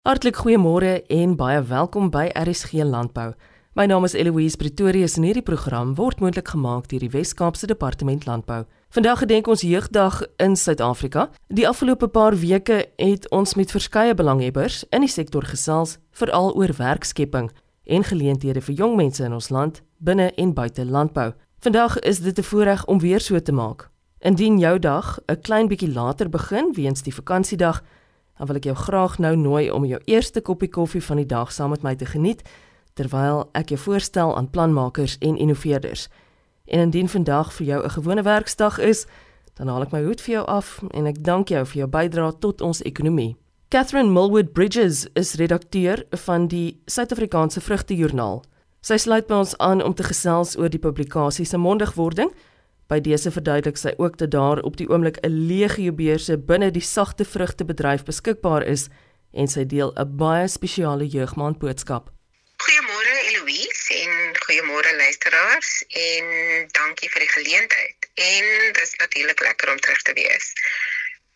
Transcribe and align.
Hartlik 0.00 0.36
goeiemôre 0.36 1.02
en 1.12 1.34
baie 1.36 1.60
welkom 1.62 2.06
by 2.08 2.30
RSG 2.32 2.86
Landbou. 2.88 3.34
My 3.76 3.84
naam 3.84 4.06
is 4.08 4.14
Eloise 4.16 4.56
Pretorius 4.56 5.18
en 5.18 5.26
hierdie 5.28 5.44
program 5.44 5.90
word 5.98 6.22
moontlik 6.24 6.48
gemaak 6.48 6.86
deur 6.88 7.02
die 7.04 7.10
Wes-Kaapse 7.12 7.68
Departement 7.68 8.24
Landbou. 8.24 8.62
Vandag 8.96 9.20
gedenk 9.20 9.50
ons 9.52 9.60
jeugdag 9.60 10.22
in 10.40 10.56
Suid-Afrika. 10.56 11.26
Die 11.52 11.68
afgelope 11.68 12.08
paar 12.08 12.32
weke 12.40 12.86
het 12.96 13.28
ons 13.28 13.52
met 13.60 13.76
verskeie 13.76 14.16
belanghebbers 14.16 14.86
in 14.88 15.04
die 15.04 15.12
sektor 15.12 15.44
gesels, 15.44 15.98
veral 16.16 16.54
oor 16.56 16.72
werkskepping 16.80 17.50
en 17.84 18.08
geleenthede 18.08 18.64
vir 18.64 18.80
jong 18.80 18.96
mense 18.96 19.20
in 19.20 19.36
ons 19.36 19.52
land, 19.52 19.82
binne 19.98 20.32
en 20.32 20.56
buite 20.56 20.88
landbou. 20.88 21.34
Vandag 21.60 22.00
is 22.00 22.24
dit 22.24 22.38
'n 22.38 22.48
voorreg 22.48 22.86
om 22.86 23.04
weer 23.04 23.20
so 23.20 23.38
te 23.38 23.52
maak. 23.52 23.90
Indien 24.20 24.58
jou 24.58 24.78
dag 24.78 25.18
'n 25.28 25.40
klein 25.40 25.68
bietjie 25.68 25.92
later 25.92 26.28
begin 26.28 26.72
weens 26.72 27.02
die 27.02 27.14
vakansiedag, 27.14 27.82
dan 28.40 28.48
wil 28.48 28.56
ek 28.56 28.64
jou 28.64 28.76
graag 28.76 29.18
nou 29.18 29.36
nooi 29.36 29.70
om 29.70 29.84
jou 29.84 29.98
eerste 30.08 30.40
koppie 30.40 30.70
koffie 30.72 31.02
van 31.04 31.18
die 31.20 31.26
dag 31.28 31.50
saam 31.52 31.74
met 31.74 31.82
my 31.84 31.92
te 31.94 32.06
geniet 32.08 32.40
terwyl 32.96 33.42
ek 33.52 33.68
jou 33.68 33.78
voorstel 33.82 34.32
aan 34.36 34.48
planmakers 34.48 35.18
en 35.20 35.36
innoveerders. 35.36 36.06
En 36.64 36.80
indien 36.80 37.08
vandag 37.08 37.52
vir 37.52 37.66
jou 37.66 37.84
'n 37.84 37.90
gewone 37.90 38.22
werksdag 38.22 38.78
is, 38.78 39.06
dan 39.54 39.68
haal 39.68 39.82
ek 39.82 39.92
my 39.92 40.02
hoed 40.02 40.20
vir 40.20 40.34
jou 40.34 40.46
af 40.46 40.82
en 40.90 41.06
ek 41.06 41.22
dank 41.24 41.48
jou 41.48 41.66
vir 41.66 41.76
jou 41.76 41.86
bydrae 41.88 42.38
tot 42.38 42.60
ons 42.60 42.82
ekonomie. 42.82 43.36
Catherine 43.68 44.10
Mulwood 44.10 44.52
Bridges 44.52 45.06
is 45.12 45.34
redakteur 45.34 46.04
van 46.10 46.48
die 46.48 46.80
Suid-Afrikaanse 46.86 47.60
Vrugtejoernaal. 47.60 48.42
Sy 48.80 48.96
sluit 48.96 49.26
by 49.26 49.34
ons 49.34 49.58
aan 49.58 49.82
om 49.82 49.94
te 49.94 50.02
gesels 50.02 50.56
oor 50.56 50.68
die 50.68 50.78
publikasie 50.78 51.44
se 51.44 51.56
mondigwording 51.56 52.30
By 52.90 52.98
dese 52.98 53.30
verduidelik 53.30 53.76
sy 53.78 53.92
ook 54.02 54.16
dat 54.18 54.32
daar 54.34 54.58
op 54.66 54.76
die 54.76 54.88
oomblik 54.90 55.18
'n 55.22 55.46
legio 55.50 55.92
beurse 55.92 56.34
binne 56.38 56.70
die 56.70 56.82
sagte 56.82 57.24
vrugtebedryf 57.24 58.02
beskikbaar 58.02 58.66
is 58.66 58.88
en 59.32 59.46
sy 59.48 59.64
deel 59.64 59.92
'n 59.94 60.16
baie 60.16 60.48
spesiale 60.48 61.06
jeugmaand 61.06 61.58
boodskap. 61.58 62.10
Goeiemôre 62.64 63.14
Eloise 63.30 63.94
en 64.04 64.12
goeiemôre 64.44 64.92
luisteraars 64.96 65.70
en 65.88 66.24
dankie 66.78 67.10
vir 67.12 67.20
die 67.20 67.32
geleentheid. 67.36 67.98
En 68.14 68.44
dis 68.72 68.92
natuurlik 68.96 69.40
lekker 69.40 69.70
om 69.70 69.80
terug 69.80 70.02
te 70.02 70.12
wees. 70.12 70.52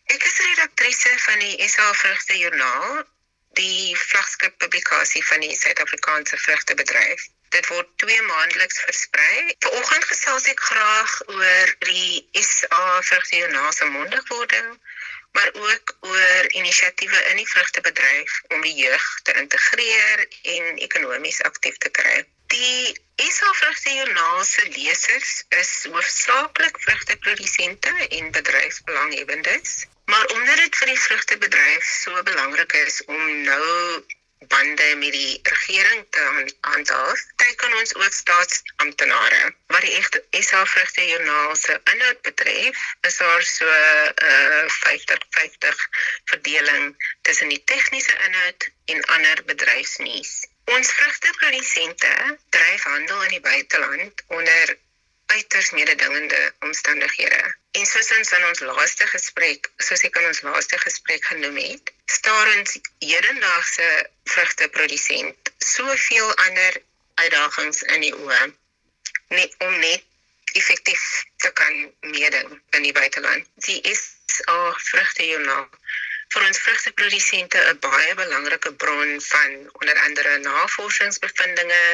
Ek 0.05 0.23
is 0.25 0.41
redaktrise 0.48 1.12
van 1.27 1.39
die 1.39 1.69
SA 1.69 1.92
Vrugte 1.92 2.39
Joernaal, 2.39 3.05
die 3.53 3.97
vlaggenskap 3.97 4.59
publikasie 4.59 5.25
van 5.31 5.41
die 5.41 5.55
Suid-Afrikaanse 5.57 6.36
vrugtebedryf. 6.36 7.29
Dit 7.55 7.67
word 7.71 7.91
twee 8.03 8.23
maandeliks 8.23 8.81
versprei. 8.83 9.55
Vanoggend 9.67 10.05
gesels 10.11 10.47
ek 10.51 10.63
graag 10.69 11.13
oor 11.35 11.75
die 11.87 12.43
SA 12.49 12.81
vrugtejoernaal 13.11 13.91
mondigwording, 13.97 14.73
maar 15.39 15.51
ook 15.67 15.97
oor 16.01 16.51
inisiatiewe 16.61 17.21
in 17.31 17.37
die 17.37 17.49
vrugtebedryf 17.53 18.41
om 18.57 18.67
die 18.67 18.75
jeug 18.75 19.07
te 19.23 19.37
integreer 19.43 20.27
en 20.57 20.83
ekonomies 20.89 21.43
aktief 21.51 21.79
te 21.87 21.93
kry. 22.01 22.17
Die 22.57 23.31
SA 23.31 23.53
vrugtejoernaal 23.61 24.45
se 24.45 24.67
lesers 24.75 25.33
is 25.61 25.73
hoofsaaklik 25.93 26.81
vrugteprodusente 26.89 27.95
en 28.09 28.31
bedryfsbelanghebbendes. 28.31 29.87
Maar 30.05 30.27
omdat 30.27 30.57
dit 30.57 30.77
vir 30.83 30.93
die 30.93 31.01
vrugtebedryf 31.07 31.87
so 32.03 32.23
belangrik 32.23 32.73
is 32.83 33.01
om 33.05 33.43
nou 33.47 34.05
bande 34.47 34.97
met 34.97 35.12
die 35.12 35.41
regering 35.42 36.06
te 36.11 36.23
handhaaf, 36.61 37.20
teken 37.37 37.77
ons 37.81 37.95
ook 37.95 38.12
staatsamptenare. 38.12 39.55
Wat 39.67 39.81
die 39.81 39.95
egte 39.98 40.25
SA 40.31 40.64
Vrugte 40.67 41.06
Joernaal 41.06 41.56
se 41.56 41.81
inhoud 41.92 42.23
betref, 42.23 42.81
is 43.01 43.17
daar 43.17 43.42
so 43.42 43.67
'n 43.67 44.14
uh, 44.25 44.64
50-50 44.69 45.84
verdeling 46.25 46.95
tussen 47.23 47.48
die 47.48 47.62
tegniese 47.64 48.17
inhoud 48.27 48.70
en 48.84 49.05
ander 49.05 49.45
bedryfsnuus. 49.45 50.33
Ons 50.64 50.92
vrugteprodusente 50.92 52.39
dryf 52.48 52.83
handel 52.83 53.23
in 53.23 53.29
die 53.36 53.41
buiteland 53.41 54.23
onder 54.27 54.77
uiters 55.27 55.70
mededingende 55.70 56.55
omstandighede. 56.61 57.57
En 57.70 57.86
soos 57.86 58.13
ons 58.17 58.33
in 58.33 58.46
ons 58.46 58.61
laaste 58.61 59.07
gesprek, 59.07 59.70
soos 59.77 60.05
ek 60.08 60.17
in 60.20 60.29
ons 60.30 60.40
laaste 60.46 60.79
gesprek 60.79 61.24
genoem 61.33 61.57
het, 61.57 61.94
staar 62.05 62.57
ons 62.57 62.79
hedendaagse 62.98 64.11
vrugteprodusent 64.25 65.53
soveel 65.59 66.35
ander 66.47 66.83
uitdagings 67.15 67.83
in 67.83 68.01
die 68.01 68.15
oë 68.15 68.42
net 69.29 69.55
om 69.59 69.79
net 69.79 70.05
effektief 70.55 71.25
te 71.37 71.51
kan 71.53 71.93
meeding 72.01 72.61
in 72.70 72.83
die 72.83 72.93
buiteland. 72.93 73.47
Die 73.67 73.81
is 73.81 74.03
al 74.45 74.75
vrugtejoernaal 74.91 75.69
vir 76.34 76.46
ons 76.50 76.61
vrugteprodusente 76.67 77.58
'n 77.70 77.78
baie 77.86 78.14
belangrike 78.20 78.72
bron 78.84 79.11
van 79.33 79.52
onder 79.80 79.98
andere 80.06 80.39
navorsingsbevindinge 80.46 81.84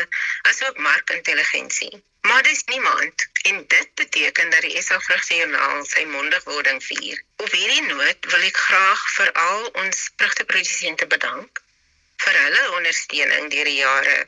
asook 0.51 0.79
markintelligensie. 0.87 1.93
Maar 2.29 2.43
dis 2.43 2.63
niemand 2.65 3.27
en 3.43 3.65
dit 3.75 3.95
beteken 3.95 4.51
dat 4.51 4.61
die 4.61 4.83
SA 4.83 5.01
Vrugtejoernaal 5.01 5.85
sy 5.85 6.05
mondigwording 6.05 6.81
vier. 6.85 7.23
Op 7.37 7.53
hierdie 7.53 7.87
noot 7.93 8.31
wil 8.33 8.49
ek 8.49 8.57
graag 8.57 9.05
vir 9.17 9.33
al 9.45 9.67
ons 9.85 10.03
vrugteprodusente 10.17 11.07
bedank 11.15 11.63
vir 12.25 12.43
hulle 12.45 12.65
ondersteuning 12.79 13.51
deur 13.55 13.73
die 13.73 13.81
jare. 13.81 14.19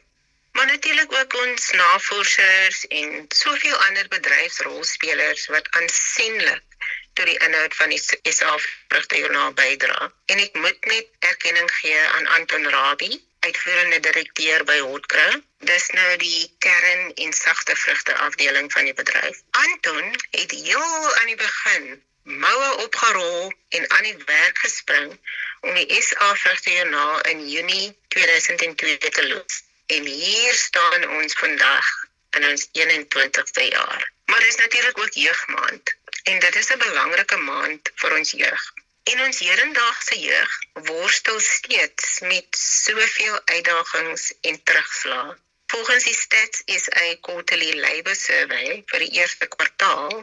Maar 0.53 0.67
natuurlik 0.67 1.13
ook 1.13 1.37
ons 1.45 1.71
navorsers 1.71 2.87
en 3.01 3.25
soveel 3.29 3.77
ander 3.89 4.09
bedryfsrolspelers 4.09 5.47
wat 5.57 5.71
aansienlik 5.81 6.72
tot 7.13 7.27
die 7.27 7.39
inhoud 7.39 7.75
van 7.75 7.89
die 7.89 8.33
SA 8.33 8.55
Vrugtejoernaal 8.89 9.53
bydra. 9.53 10.13
En 10.33 10.39
ek 10.39 10.55
moet 10.65 10.91
net 10.93 11.09
erkenning 11.33 11.71
gee 11.81 12.01
aan 12.17 12.27
Anton 12.39 12.69
Rabie 12.69 13.21
uitvoerende 13.43 14.01
direkteur 14.01 14.65
by 14.65 14.79
Hotcrow. 14.79 15.41
Dis 15.67 15.89
nou 15.97 16.17
die 16.23 16.55
kern 16.59 17.13
en 17.25 17.33
sagte 17.33 17.77
vrugte 17.77 18.15
afdeling 18.27 18.71
van 18.73 18.87
die 18.89 18.95
bedryf. 18.95 19.43
Anton 19.51 20.15
het 20.31 20.51
heel 20.51 21.15
aan 21.21 21.31
die 21.33 21.41
begin 21.41 22.03
moue 22.23 22.71
opgerol 22.85 23.53
en 23.69 23.91
aan 23.91 24.03
die 24.03 24.17
werk 24.27 24.59
gespring 24.59 25.19
om 25.61 25.75
die 25.75 26.03
SA 26.03 26.35
vrugtejoernaal 26.45 27.21
in 27.33 27.49
Junie 27.49 27.99
2002 28.15 28.99
te 28.99 29.29
loods. 29.29 29.63
En 29.87 30.05
hier 30.05 30.55
staan 30.55 31.09
ons 31.19 31.35
vandag 31.35 31.91
in 32.39 32.47
ons 32.49 32.69
21ste 32.79 33.67
jaar. 33.69 34.13
Maar 34.25 34.41
dis 34.41 34.57
natuurlik 34.57 34.99
ook 34.99 35.13
jeugmaand 35.13 35.97
en 36.23 36.39
dit 36.39 36.57
is 36.57 36.71
'n 36.73 36.79
belangrike 36.79 37.37
maand 37.37 37.91
vir 37.95 38.17
ons 38.19 38.31
jeug. 38.31 38.63
En 39.03 39.23
ons 39.27 39.39
hedendaagse 39.39 40.19
jeug 40.21 40.53
worstel 40.73 41.41
steeds 41.41 42.21
met 42.21 42.47
soveel 42.59 43.41
uitdagings 43.45 44.35
en 44.41 44.63
terugslae. 44.63 45.37
Volgens 45.67 46.05
die 46.05 46.15
Stats 46.15 46.63
SA 46.67 47.15
Quarterly 47.21 47.73
Labour 47.81 48.17
Survey 48.17 48.83
vir 48.87 48.99
die 48.99 49.13
eerste 49.19 49.47
kwartaal 49.47 50.23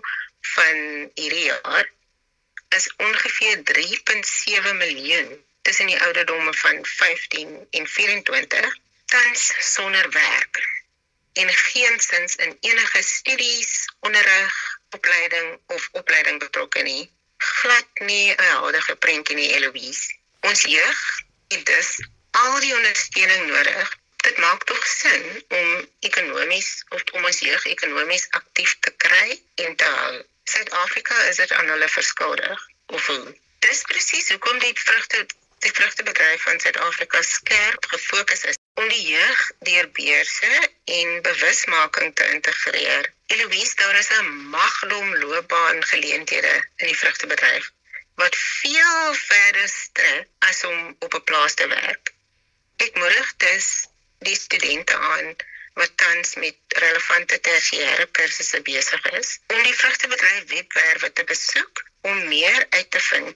van 0.56 0.78
hierdie 1.14 1.46
jaar 1.46 1.92
is 2.70 2.94
ongeveer 2.98 3.64
3.7 3.64 4.76
miljoen 4.76 5.46
tussen 5.62 5.86
die 5.86 6.02
ouderdomme 6.02 6.54
van 6.54 6.86
15 6.86 7.68
en 7.70 7.88
24 7.88 8.76
tans 9.06 9.54
sonder 9.74 10.10
werk 10.10 10.68
en 11.34 11.50
geensins 11.50 12.36
in 12.36 12.58
enige 12.60 13.02
studies, 13.02 13.86
onderrig, 14.00 14.79
opleiding 14.98 15.60
of 15.68 15.90
opleiding 15.92 16.40
betrokke 16.40 16.82
nie 16.82 17.10
glad 17.40 17.88
nie 17.94 18.36
'n 18.36 18.44
heldige 18.44 18.96
prentjie 18.96 19.36
nie 19.36 19.52
Eloise. 19.56 20.16
Ons 20.40 20.62
jeug 20.62 21.00
het 21.48 21.66
dus 21.66 21.90
al 22.32 22.60
die 22.60 22.76
ondersteuning 22.76 23.46
nodig. 23.48 23.98
Dit 24.16 24.38
maak 24.38 24.64
tog 24.64 24.88
sin 24.88 25.44
om 25.48 25.90
ekonomies 26.00 26.84
of 26.90 27.04
om 27.12 27.26
ons 27.26 27.40
jeug 27.40 27.66
ekonomies 27.66 28.28
aktief 28.30 28.76
te 28.80 28.92
kry 29.06 29.42
en 29.56 29.76
te 29.76 29.86
hou. 29.86 30.24
Suid-Afrika 30.44 31.22
is 31.32 31.36
dit 31.36 31.52
aan 31.52 31.70
hulle 31.70 31.90
verskuldig. 31.90 32.68
Of 32.86 33.06
hoe? 33.08 33.36
Dis 33.60 33.82
presies 33.82 34.30
hoekom 34.30 34.60
die 34.60 34.74
vrugte 34.74 35.26
die 35.60 35.72
vrugtebedryf 35.72 36.44
van 36.44 36.60
Suid-Afrika 36.60 37.22
skerp 37.22 37.86
gefokus 37.86 38.44
is 38.44 38.60
om 38.74 38.88
die 38.88 39.02
jeug 39.02 39.52
deur 39.60 39.90
beurse 39.92 40.70
en 40.86 41.22
bewusmaking 41.22 42.16
te 42.16 42.28
integreer. 42.36 43.14
Eloise, 43.34 43.76
daar 43.76 43.98
is 43.98 44.10
'n 44.10 44.28
maglom 44.56 45.16
loopbaan 45.16 45.84
geleenthede 45.86 46.54
in 46.76 46.88
die 46.88 46.98
vrugtebedryf 46.98 47.72
wat 48.22 48.36
veel 48.36 49.14
verder 49.14 49.68
strek 49.70 50.28
as 50.40 50.64
om 50.64 50.96
op 51.00 51.14
'n 51.14 51.24
plaas 51.24 51.54
te 51.54 51.68
werk. 51.68 52.14
Ek 52.86 52.96
moedig 52.96 53.34
dus 53.38 53.68
die 54.20 54.36
studente 54.36 54.96
aan 54.98 55.36
wat 55.74 55.98
tans 55.98 56.36
met 56.36 56.58
relevante 56.68 57.40
tersiêre 57.50 58.08
kursusse 58.12 58.62
besig 58.62 59.04
is 59.20 59.30
om 59.48 59.62
die 59.64 59.78
vrugtebedryf 59.82 60.44
webwerwe 60.54 61.14
te 61.14 61.24
besoek 61.24 61.84
om 62.02 62.28
meer 62.28 62.66
uit 62.70 62.92
te 62.92 63.00
vind 63.00 63.36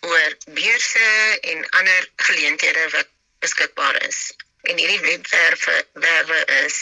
oor 0.00 0.36
beurse 0.60 1.08
en 1.40 1.68
ander 1.80 2.10
geleenthede 2.16 2.88
wat 2.90 3.08
beskikbaar 3.38 4.02
is. 4.08 4.20
En 4.62 4.78
hierdie 4.78 5.00
webwerwe 5.00 5.76
werwe 5.92 6.40
is 6.62 6.78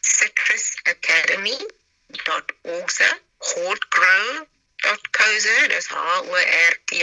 citrusacademy.org, 0.00 1.83
hotgrow.co.za, 3.40 5.68
dis 5.68 5.86
H 5.90 5.94
O 5.94 6.34
R 6.34 6.74
T 6.86 7.02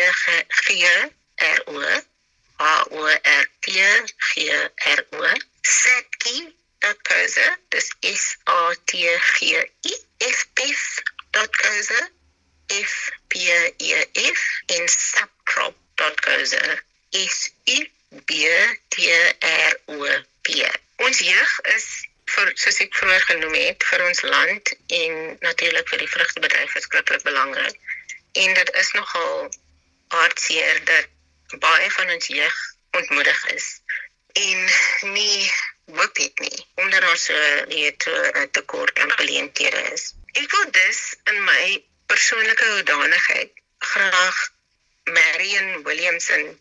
G 0.66 0.86
R 1.40 1.64
O 1.68 1.82
A 2.60 2.84
O 2.92 3.06
R 3.06 3.46
T 3.62 3.72
G 4.34 4.52
R 4.52 5.06
O. 5.14 5.34
Setki.co.za. 5.64 7.58
Dis 7.72 7.90
S 8.04 8.38
A 8.48 8.76
T 8.86 8.98
G 9.40 9.58
I. 9.84 9.94
Fpif.co.za. 10.20 12.10
F 12.70 13.12
P 13.30 13.40
E 13.80 14.06
F 14.16 14.40
en 14.68 14.88
subcrop.co.za. 14.88 16.80
S 17.14 17.50
U 17.66 17.86
B 18.28 18.48
T 18.90 19.12
R 19.42 19.80
O 19.88 20.24
P. 20.44 20.72
Ons 20.98 21.20
jeug 21.20 21.60
is 21.76 22.08
vir 22.34 22.52
soos 22.64 22.80
ek 22.86 22.96
vroeër 23.00 23.26
genoem 23.30 23.56
het 23.60 23.84
vir 23.90 24.04
ons 24.08 24.22
land 24.34 24.74
en 25.00 25.18
natuurlik 25.48 25.90
vir 25.94 26.04
die 26.04 26.12
vrugtebedryf 26.14 26.76
is 26.76 26.88
skrikkelik 26.88 27.24
belangrik. 27.28 27.76
En 28.44 28.54
dit 28.60 28.72
is 28.84 28.92
nogal 28.98 29.50
hartseer 30.16 30.84
dat 30.86 31.60
baie 31.60 31.92
van 31.92 32.10
ons 32.16 32.28
jeug 32.28 32.58
ontmoedig 33.00 33.46
is 33.56 33.68
en 34.34 34.60
nie 35.14 35.52
hoop 35.92 36.18
het 36.18 36.40
nie 36.40 36.66
omdat 36.76 37.02
daar 37.02 37.18
so 37.18 37.34
'n 37.34 38.50
tekort 38.52 39.00
aan 39.00 39.12
geleenthede 39.12 39.82
is. 39.94 40.14
Ek 40.34 40.52
wil 40.52 40.72
dus 40.72 41.16
in 41.24 41.44
my 41.44 41.84
persoonlike 42.06 42.66
hoedanigheid 42.66 43.52
graag 43.80 44.38
Marion 45.04 45.84
Williamson 45.84 46.60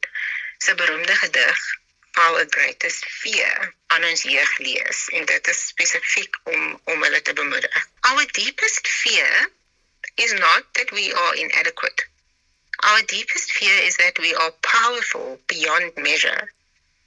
se 0.59 0.75
beroemde 0.75 1.15
gedig 1.15 1.80
Our 2.15 2.45
Greatest 2.45 3.05
Fear 3.05 3.75
aan 3.87 4.05
ons 4.05 4.23
jeug 4.23 4.59
lees 4.59 5.09
en 5.13 5.25
dit 5.25 5.49
is 5.49 5.67
spesifiek 5.67 6.37
om 6.45 6.81
om 6.85 7.03
hulle 7.03 7.23
te 7.23 7.33
bemoedig. 7.33 7.89
Our 8.01 8.27
deepest 8.27 8.89
fear 8.89 9.51
is 10.15 10.33
not 10.33 10.65
that 10.75 10.91
we 10.91 11.13
are 11.15 11.35
inadequate 11.37 12.11
Our 12.83 13.03
deepest 13.03 13.53
fear 13.53 13.77
is 13.83 13.99
that 13.99 14.19
we 14.19 14.35
are 14.35 14.53
powerful 14.63 15.39
beyond 15.49 15.93
measure. 15.99 16.51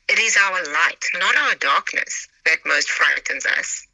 It 0.08 0.20
is 0.20 0.38
our 0.38 0.64
light, 0.72 1.04
not 1.16 1.36
our 1.36 1.56
darkness, 1.56 2.28
that 2.46 2.64
most 2.64 2.92
frightens 2.92 3.48
us. 3.48 3.88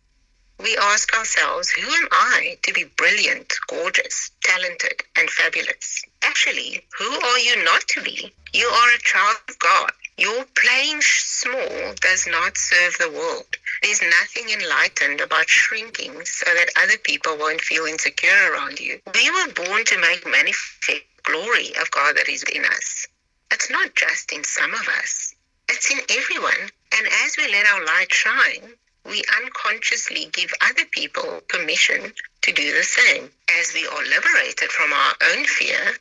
We 0.57 0.75
ask 0.75 1.13
ourselves, 1.15 1.69
who 1.69 1.89
am 1.89 2.09
I 2.11 2.57
to 2.63 2.73
be 2.73 2.83
brilliant, 2.83 3.53
gorgeous, 3.67 4.31
talented, 4.43 5.03
and 5.15 5.29
fabulous? 5.29 6.03
Actually, 6.21 6.85
who 6.97 7.09
are 7.21 7.39
you 7.39 7.63
not 7.63 7.87
to 7.89 8.01
be? 8.01 8.33
You 8.51 8.67
are 8.67 8.93
a 8.93 8.99
child 8.99 9.37
of 9.47 9.57
God. 9.59 9.93
Your 10.19 10.43
playing 10.53 11.01
small 11.01 11.93
does 12.01 12.27
not 12.27 12.57
serve 12.57 12.97
the 12.97 13.09
world. 13.09 13.55
There's 13.81 14.01
nothing 14.01 14.49
enlightened 14.49 15.21
about 15.21 15.47
shrinking 15.47 16.25
so 16.25 16.45
that 16.53 16.73
other 16.75 16.97
people 16.97 17.37
won't 17.37 17.61
feel 17.61 17.85
insecure 17.85 18.51
around 18.51 18.81
you. 18.81 18.99
We 19.15 19.31
were 19.31 19.53
born 19.53 19.85
to 19.85 19.97
make 19.97 20.27
manifest 20.27 21.03
glory 21.23 21.69
of 21.79 21.89
God 21.91 22.17
that 22.17 22.27
is 22.27 22.43
in 22.43 22.65
us. 22.65 23.07
It's 23.49 23.69
not 23.69 23.95
just 23.95 24.33
in 24.33 24.43
some 24.43 24.73
of 24.73 24.85
us, 24.89 25.35
it's 25.69 25.89
in 25.89 25.99
everyone. 26.09 26.69
And 26.97 27.07
as 27.23 27.37
we 27.37 27.49
let 27.49 27.65
our 27.67 27.85
light 27.85 28.11
shine, 28.11 28.73
we 29.05 29.23
unconsciously 29.41 30.27
give 30.33 30.53
other 30.59 30.83
people 30.91 31.39
permission 31.47 32.11
to 32.41 32.51
do 32.51 32.73
the 32.75 32.83
same. 32.83 33.29
As 33.57 33.73
we 33.73 33.87
are 33.87 34.03
liberated 34.03 34.69
from 34.69 34.91
our 34.91 35.13
own 35.31 35.45
fear, 35.45 35.95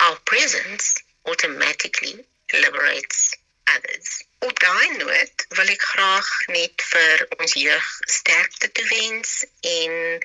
our 0.00 0.16
presence 0.24 0.96
automatically 1.26 2.24
liberates 2.52 3.36
others. 3.76 4.22
Op 4.38 4.60
daai 4.60 4.96
noot 4.96 5.46
wil 5.48 5.72
ek 5.74 5.82
graag 5.82 6.28
net 6.46 6.82
vir 6.90 7.26
ons 7.38 7.56
jeug 7.58 7.88
sterkte 8.18 8.72
toewens 8.72 9.44
en 9.60 10.22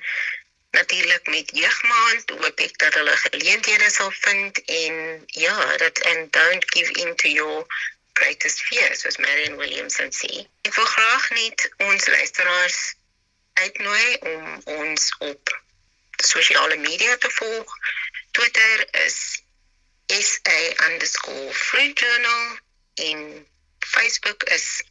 natuurlik 0.72 1.26
met 1.26 1.50
jeugmaand 1.54 2.30
hoop 2.30 2.60
ek 2.66 2.78
dat 2.78 2.94
hulle 2.94 3.16
geleenthede 3.24 3.90
sal 3.90 4.12
vind 4.20 4.62
en 4.64 5.24
ja 5.26 5.76
dat 5.76 6.02
and 6.12 6.32
don't 6.32 6.70
give 6.72 6.92
in 7.04 7.16
to 7.16 7.28
your 7.28 7.66
greatest 8.12 8.62
fears 8.68 9.00
soos 9.00 9.16
Marion 9.16 9.56
Williamson 9.56 10.12
sê. 10.12 10.46
Ek 10.68 10.74
wil 10.74 10.88
graag 10.94 11.30
net 11.30 11.68
ons 11.88 12.06
luisteraars 12.06 12.80
uitnooi 13.52 14.16
om 14.32 14.62
ons 14.78 15.14
op 15.18 15.60
sosiale 16.22 16.76
media 16.76 17.16
te 17.16 17.30
volg. 17.30 17.76
Twitter 18.30 18.86
is 19.04 19.41
SA_fruit 20.20 21.94
journal 21.94 22.58
en 22.94 23.46
Facebook 23.78 24.42
is 24.44 24.82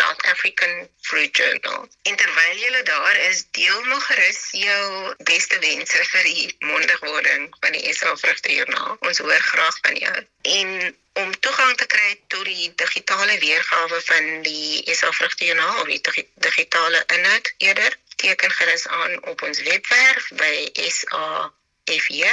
South 0.00 0.22
African 0.26 0.88
Fruit 1.00 1.36
Journal. 1.36 1.88
En 2.02 2.16
terwyl 2.16 2.56
jy 2.56 2.82
daar 2.82 3.16
is, 3.16 3.44
deel 3.50 3.84
nog 3.84 4.06
gerus 4.06 4.48
jou 4.50 5.14
beste 5.28 5.58
wense 5.58 6.04
vir 6.12 6.22
die 6.22 6.56
mondigwording 6.58 7.48
van 7.60 7.76
die 7.76 7.92
SA 7.92 8.14
Vrugte 8.16 8.52
Journal. 8.54 8.96
Ons 9.00 9.18
hoor 9.18 9.42
graag 9.52 9.78
van 9.82 9.96
jou. 10.04 10.16
En 10.42 10.96
om 11.12 11.34
toegang 11.40 11.76
te 11.76 11.86
kry 11.86 12.20
tot 12.32 12.44
die 12.44 12.72
digitale 12.74 13.36
weergawe 13.38 14.00
van 14.06 14.42
die 14.46 14.94
SA 14.94 15.12
Vrugte 15.12 15.44
Journal 15.44 15.80
of 15.82 15.92
die 15.92 16.28
digitale 16.46 17.04
inhoud 17.16 17.52
eerder, 17.58 17.98
teken 18.16 18.50
gerus 18.50 18.86
aan 18.88 19.20
op 19.34 19.42
ons 19.42 19.60
webwerf 19.68 20.30
by 20.40 20.54
SAFJ 20.72 22.24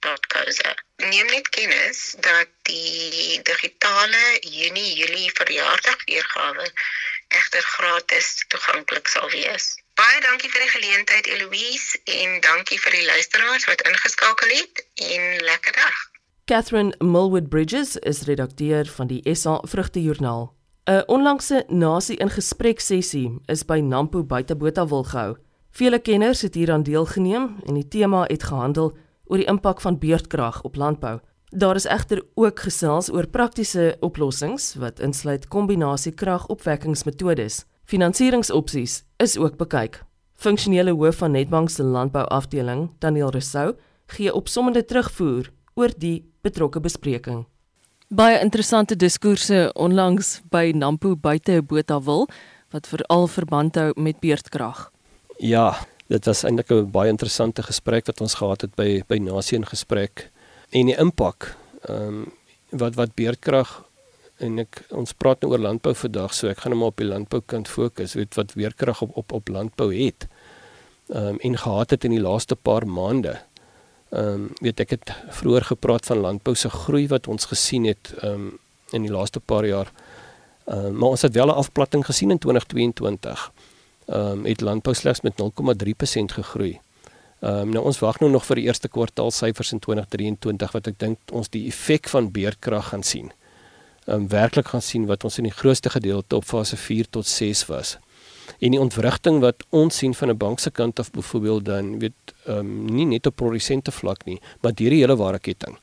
www.rsg.co.za. 0.00 0.74
Neem 0.96 1.26
net 1.26 1.48
kennis 1.48 2.16
dat 2.20 2.48
die 2.62 3.40
digitale 3.42 4.38
Junie-Julie 4.40 5.30
verjaardagweergawe 5.34 6.66
egter 7.28 7.62
gratis 7.62 8.44
toeganklik 8.48 9.08
sal 9.08 9.30
wees. 9.30 9.76
Baie 9.94 10.20
dankie 10.20 10.50
vir 10.50 10.60
die 10.60 10.72
geleentheid 10.72 11.26
Eloise 11.26 12.00
en 12.04 12.40
dankie 12.40 12.78
vir 12.80 12.92
die 12.92 13.06
luisteraars 13.06 13.66
wat 13.66 13.84
ingeskakel 13.88 14.52
het 14.52 14.84
en 14.94 15.24
lekker 15.44 15.72
dag. 15.72 15.96
Catherine 16.46 16.94
Mulwood 16.98 17.48
Bridges 17.48 17.96
is 17.96 18.22
redakteur 18.28 18.86
van 18.86 19.10
die 19.10 19.22
SA 19.34 19.58
Vrugtejoernaal. 19.62 20.52
'n 20.86 21.02
Onlangse 21.06 21.64
nasie 21.68 22.16
in 22.16 22.30
gesprek 22.30 22.80
sessie 22.80 23.38
is 23.46 23.64
by 23.64 23.80
Nampo 23.80 24.22
buite 24.24 24.56
Botawil 24.56 25.04
gehou. 25.04 25.36
Vele 25.70 25.98
kenners 25.98 26.40
het 26.40 26.54
hieraan 26.54 26.82
deelgeneem 26.82 27.56
en 27.66 27.74
die 27.74 27.88
tema 27.88 28.22
het 28.22 28.42
gehandel 28.42 28.94
oor 29.26 29.42
die 29.42 29.48
impak 29.50 29.80
van 29.80 29.98
beurtkrag 29.98 30.62
op 30.62 30.76
landbou. 30.76 31.18
Daar 31.50 31.78
is 31.78 31.86
egter 31.86 32.22
ook 32.34 32.60
gesels 32.60 33.10
oor 33.12 33.26
praktiese 33.26 33.96
oplossings 34.00 34.74
wat 34.74 35.00
insluit 35.00 35.48
kombinasie 35.48 36.12
kragopwekkingsmetodes. 36.12 37.64
Finansieringsopsies 37.84 39.04
is 39.22 39.36
ook 39.38 39.56
bekyk. 39.56 40.02
Funksionele 40.34 40.90
hoof 40.90 41.16
van 41.16 41.30
Netbank 41.30 41.70
se 41.70 41.82
landbouafdeling, 41.82 42.90
Daniel 42.98 43.30
Rousseau, 43.30 43.76
gee 44.06 44.34
opsommende 44.34 44.84
terugvoer 44.84 45.52
oor 45.74 45.92
die 45.98 46.24
betrokke 46.42 46.80
bespreking. 46.80 47.44
Baie 48.08 48.40
interessante 48.40 48.96
diskoerse 48.96 49.70
onlangs 49.74 50.40
by 50.50 50.72
Nampo 50.74 51.16
buite 51.16 51.62
Botawil 51.62 52.28
wat 52.74 52.86
veral 52.86 53.26
verband 53.26 53.78
hou 53.80 53.92
met 53.96 54.20
beurtkrag. 54.20 54.90
Ja, 55.38 55.74
dit 56.06 56.24
was 56.24 56.44
eintlik 56.44 56.70
'n 56.70 56.90
baie 56.90 57.10
interessante 57.10 57.62
gesprek 57.62 58.06
wat 58.06 58.20
ons 58.20 58.34
gehad 58.34 58.60
het 58.60 58.74
by 58.74 59.02
by 59.08 59.18
Nasie 59.18 59.58
in 59.58 59.66
gesprek. 59.66 60.30
En 60.70 60.86
die 60.86 60.96
impak 60.98 61.56
ehm 61.88 62.02
um, 62.02 62.32
wat 62.70 62.94
wat 62.94 63.14
beerdkrag 63.14 63.84
en 64.38 64.58
ek 64.58 64.84
ons 64.90 65.12
praat 65.12 65.40
nou 65.40 65.52
oor 65.52 65.58
landbou 65.58 65.94
vandag 65.94 66.34
so 66.34 66.48
ek 66.48 66.58
gaan 66.58 66.72
net 66.72 66.78
maar 66.78 66.92
op 66.92 66.96
die 66.96 67.08
landbou 67.08 67.40
kant 67.40 67.68
fokus 67.68 68.14
weet 68.14 68.34
wat 68.34 68.54
beerdkrag 68.54 69.02
op 69.02 69.16
op 69.16 69.32
op 69.32 69.48
landbou 69.48 69.94
het 69.94 70.26
ehm 71.08 71.26
um, 71.26 71.38
en 71.38 71.58
gehad 71.58 71.90
het 71.90 72.04
in 72.04 72.10
die 72.10 72.20
laaste 72.20 72.56
paar 72.56 72.86
maande. 72.86 73.40
Ehm 74.10 74.26
um, 74.26 74.50
weet 74.60 74.80
ek 74.80 74.90
het 74.90 75.12
vroeër 75.30 75.64
gepraat 75.64 76.06
van 76.06 76.18
landbou 76.18 76.54
se 76.54 76.68
groei 76.68 77.06
wat 77.08 77.26
ons 77.26 77.44
gesien 77.44 77.84
het 77.84 78.14
ehm 78.22 78.32
um, 78.32 78.58
in 78.92 79.02
die 79.02 79.10
laaste 79.10 79.40
paar 79.40 79.66
jaar. 79.66 79.92
Ehm 80.64 80.86
um, 80.86 80.98
maar 80.98 81.08
ons 81.08 81.22
het 81.22 81.34
wel 81.34 81.46
'n 81.46 81.60
afplatting 81.62 82.06
gesien 82.06 82.30
in 82.30 82.38
2022 82.38 83.52
ehm 84.06 84.38
um, 84.38 84.44
het 84.44 84.60
landbou 84.60 84.94
slegs 84.94 85.20
met 85.20 85.34
0,3% 85.42 86.34
gegroei. 86.38 86.80
Ehm 87.40 87.54
um, 87.60 87.68
nou 87.68 87.84
ons 87.84 87.98
wag 87.98 88.20
nou 88.20 88.30
nog 88.30 88.46
vir 88.46 88.56
die 88.56 88.64
eerste 88.64 88.88
kwartaal 88.88 89.30
syfers 89.30 89.72
in 89.72 89.80
2023 89.84 90.72
wat 90.72 90.86
ek 90.88 90.98
dink 90.98 91.34
ons 91.36 91.50
die 91.52 91.66
effek 91.68 92.08
van 92.08 92.30
beerkrag 92.32 92.88
gaan 92.92 93.02
sien. 93.02 93.32
Ehm 94.06 94.22
um, 94.22 94.28
werklik 94.32 94.72
gaan 94.72 94.82
sien 94.82 95.04
wat 95.10 95.24
ons 95.24 95.38
in 95.38 95.48
die 95.50 95.52
grootste 95.52 95.90
gedeelte 95.90 96.36
op 96.36 96.44
fase 96.44 96.76
4 96.76 97.10
tot 97.10 97.26
6 97.26 97.66
was. 97.66 97.98
En 98.58 98.70
die 98.72 98.80
ontwrigting 98.80 99.40
wat 99.42 99.66
ons 99.70 99.96
sien 99.96 100.14
van 100.14 100.30
'n 100.30 100.36
bank 100.36 100.58
se 100.58 100.70
kant 100.70 100.98
af 100.98 101.10
byvoorbeeld 101.10 101.64
dan 101.64 101.98
weet 101.98 102.34
ehm 102.46 102.58
um, 102.58 102.84
nie 102.84 103.06
net 103.06 103.26
op 103.26 103.36
produsente 103.36 103.92
vlak 103.92 104.24
nie, 104.24 104.40
maar 104.60 104.74
deur 104.74 104.90
die 104.90 105.00
hele 105.00 105.16
waardeketting. 105.16 105.78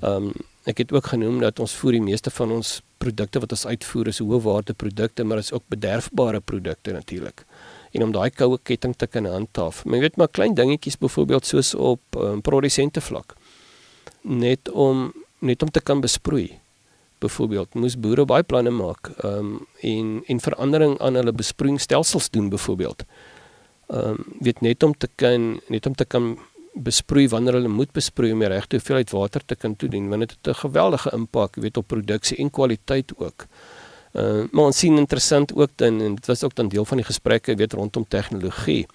Ehm 0.00 0.12
um, 0.12 0.32
ek 0.64 0.78
het 0.78 0.92
ook 0.92 1.06
genoem 1.06 1.40
dat 1.40 1.60
ons 1.60 1.74
voer 1.74 1.92
die 1.92 2.02
meeste 2.02 2.30
van 2.30 2.50
ons 2.50 2.82
produkte 2.98 3.38
wat 3.38 3.50
ons 3.50 3.66
uitvoer 3.66 4.06
is 4.06 4.18
hoë 4.18 4.40
waarde 4.42 4.74
produkte, 4.74 5.24
maar 5.24 5.38
is 5.38 5.52
ook 5.52 5.62
bederfbare 5.68 6.40
produkte 6.40 6.92
natuurlik 6.92 7.44
en 7.92 8.02
om 8.02 8.12
daai 8.12 8.30
koue 8.30 8.58
ketting 8.62 8.96
te 8.96 9.06
kan 9.06 9.24
handhaaf. 9.24 9.84
Men 9.84 10.00
weet 10.00 10.16
maar 10.16 10.28
klein 10.28 10.54
dingetjies 10.54 10.98
byvoorbeeld 10.98 11.46
soos 11.46 11.74
op 11.74 12.00
um, 12.16 12.40
produsente 12.40 13.00
vlak. 13.00 13.36
Net 14.22 14.70
om 14.70 15.12
net 15.38 15.62
om 15.62 15.70
te 15.70 15.80
kan 15.80 16.00
besproei. 16.00 16.58
Byvoorbeeld 17.18 17.74
moes 17.74 17.96
boere 18.00 18.24
baie 18.28 18.44
planne 18.44 18.70
maak 18.70 19.10
um 19.24 19.66
en 19.80 20.20
en 20.26 20.40
verandering 20.40 20.98
aan 21.00 21.14
hulle 21.14 21.32
besproeiingsstelsels 21.32 22.30
doen 22.30 22.48
byvoorbeeld. 22.52 23.04
Um 23.86 24.24
weet 24.40 24.60
net 24.60 24.82
om 24.82 24.96
te 24.96 25.08
kan 25.14 25.60
net 25.68 25.86
om 25.86 25.94
te 25.94 26.04
kan 26.04 26.36
besproei 26.76 27.28
wanneer 27.28 27.56
hulle 27.56 27.72
moet 27.72 27.92
besproei 27.96 28.32
om 28.32 28.42
die 28.44 28.50
regte 28.52 28.76
hoeveelheid 28.76 29.12
water 29.16 29.44
te 29.44 29.56
kan 29.56 29.76
toedien 29.76 30.08
want 30.08 30.26
dit 30.26 30.36
het 30.36 30.48
'n 30.48 30.60
geweldige 30.60 31.10
impak 31.12 31.56
weet 31.56 31.76
op 31.76 31.86
produksie 31.86 32.36
en 32.36 32.50
kwaliteit 32.50 33.12
ook. 33.16 33.46
Uh 34.16 34.44
maar 34.50 34.64
ons 34.70 34.78
sien 34.78 34.96
interessant 34.96 35.54
ook 35.54 35.70
dan 35.76 36.00
en 36.00 36.14
dit 36.14 36.26
was 36.26 36.44
ook 36.44 36.54
dan 36.54 36.68
deel 36.68 36.84
van 36.84 36.96
die 36.96 37.06
gesprekke 37.06 37.54
weet 37.54 37.72
rondom 37.72 38.04
tegnologie. 38.08 38.86